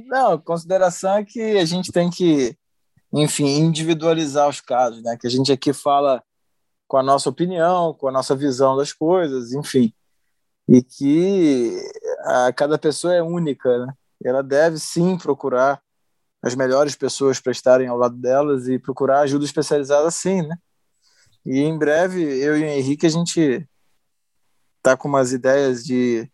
[0.07, 2.55] Não, consideração é que a gente tem que,
[3.13, 5.17] enfim, individualizar os casos, né?
[5.19, 6.23] Que a gente aqui fala
[6.91, 9.95] com a nossa opinião, com a nossa visão das coisas, enfim.
[10.69, 11.81] E que
[12.19, 13.95] a, cada pessoa é única, né?
[14.25, 15.81] Ela deve sim procurar
[16.43, 20.57] as melhores pessoas para estarem ao lado delas e procurar ajuda especializada sim, né?
[21.47, 23.65] E em breve, eu e o Henrique, a gente
[24.83, 26.29] tá com umas ideias de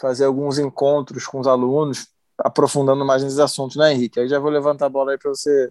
[0.00, 4.18] fazer alguns encontros com os alunos, aprofundando mais nesses assuntos, né, Henrique?
[4.18, 5.70] Aí já vou levantar a bola aí para você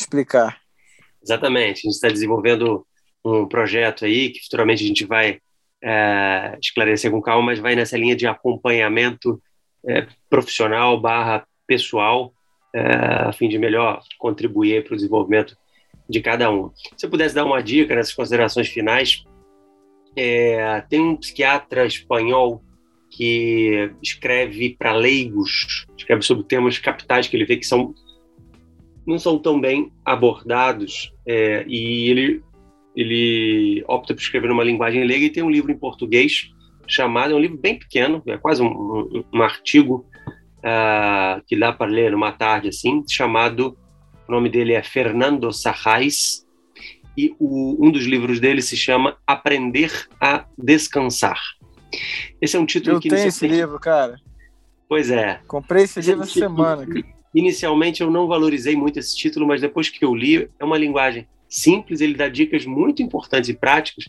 [0.00, 0.58] explicar.
[1.22, 1.80] Exatamente.
[1.80, 2.86] A gente está desenvolvendo
[3.24, 5.40] um projeto aí que futuramente a gente vai
[5.82, 9.40] é, esclarecer com calma, mas vai nessa linha de acompanhamento
[9.86, 12.32] é, profissional barra pessoal,
[12.74, 15.56] é, a fim de melhor contribuir para o desenvolvimento
[16.08, 16.70] de cada um.
[16.96, 19.24] Se eu pudesse dar uma dica nessas considerações finais,
[20.16, 22.62] é, tem um psiquiatra espanhol
[23.10, 27.94] que escreve para leigos, escreve sobre temas capitais que ele vê que são
[29.06, 32.42] não são tão bem abordados é, e ele
[32.98, 36.50] ele opta por escrever numa linguagem leiga e tem um livro em português
[36.84, 40.04] chamado, é um livro bem pequeno, é quase um, um, um artigo
[40.58, 43.78] uh, que dá para ler numa tarde assim, chamado,
[44.26, 46.44] o nome dele é Fernando Sarrais,
[47.16, 51.38] e o, um dos livros dele se chama Aprender a Descansar.
[52.40, 53.08] Esse é um título eu que...
[53.08, 54.16] Eu tenho esse livro, cara.
[54.88, 55.40] Pois é.
[55.46, 56.86] Comprei esse, esse livro essa semana.
[57.34, 61.28] Inicialmente eu não valorizei muito esse título, mas depois que eu li, é uma linguagem
[61.48, 64.04] simples, ele dá dicas muito importantes e práticas,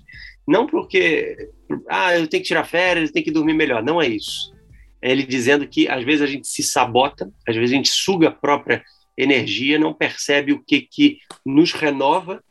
[0.48, 1.50] não porque,
[1.88, 4.54] ah, eu tenho que tirar férias, eu tenho que dormir melhor, não é isso.
[5.02, 8.28] É ele dizendo que às vezes a gente se sabota, às vezes a gente suga
[8.28, 8.84] a própria
[9.18, 12.42] energia, não percebe o que, que nos renova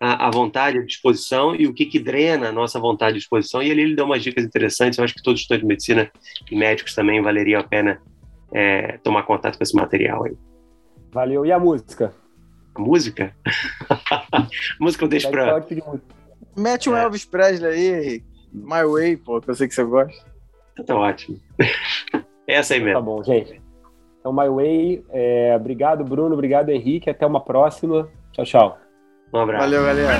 [0.00, 3.62] a, a vontade, a disposição e o que, que drena a nossa vontade e disposição.
[3.62, 4.98] E ali ele dá umas dicas interessantes.
[4.98, 6.10] Eu acho que todos os estudantes de medicina
[6.50, 8.00] e médicos também valeria a pena
[8.52, 10.36] é, tomar contato com esse material aí.
[11.12, 11.46] Valeu.
[11.46, 12.14] E a música?
[12.76, 13.34] Música?
[14.80, 15.64] música eu deixo para.
[16.56, 17.02] Mete um é.
[17.02, 20.24] Elvis Presley aí, My Way, pô, que eu sei que você gosta.
[20.86, 21.38] Tá ótimo.
[22.46, 22.98] Essa aí mesmo.
[22.98, 23.60] Tá bom, gente.
[24.20, 25.04] Então, My Way.
[25.10, 25.54] É...
[25.56, 26.34] Obrigado, Bruno.
[26.34, 27.10] Obrigado, Henrique.
[27.10, 28.08] Até uma próxima.
[28.32, 28.78] Tchau, tchau.
[29.32, 29.64] Um abraço.
[29.64, 30.18] Valeu, galera.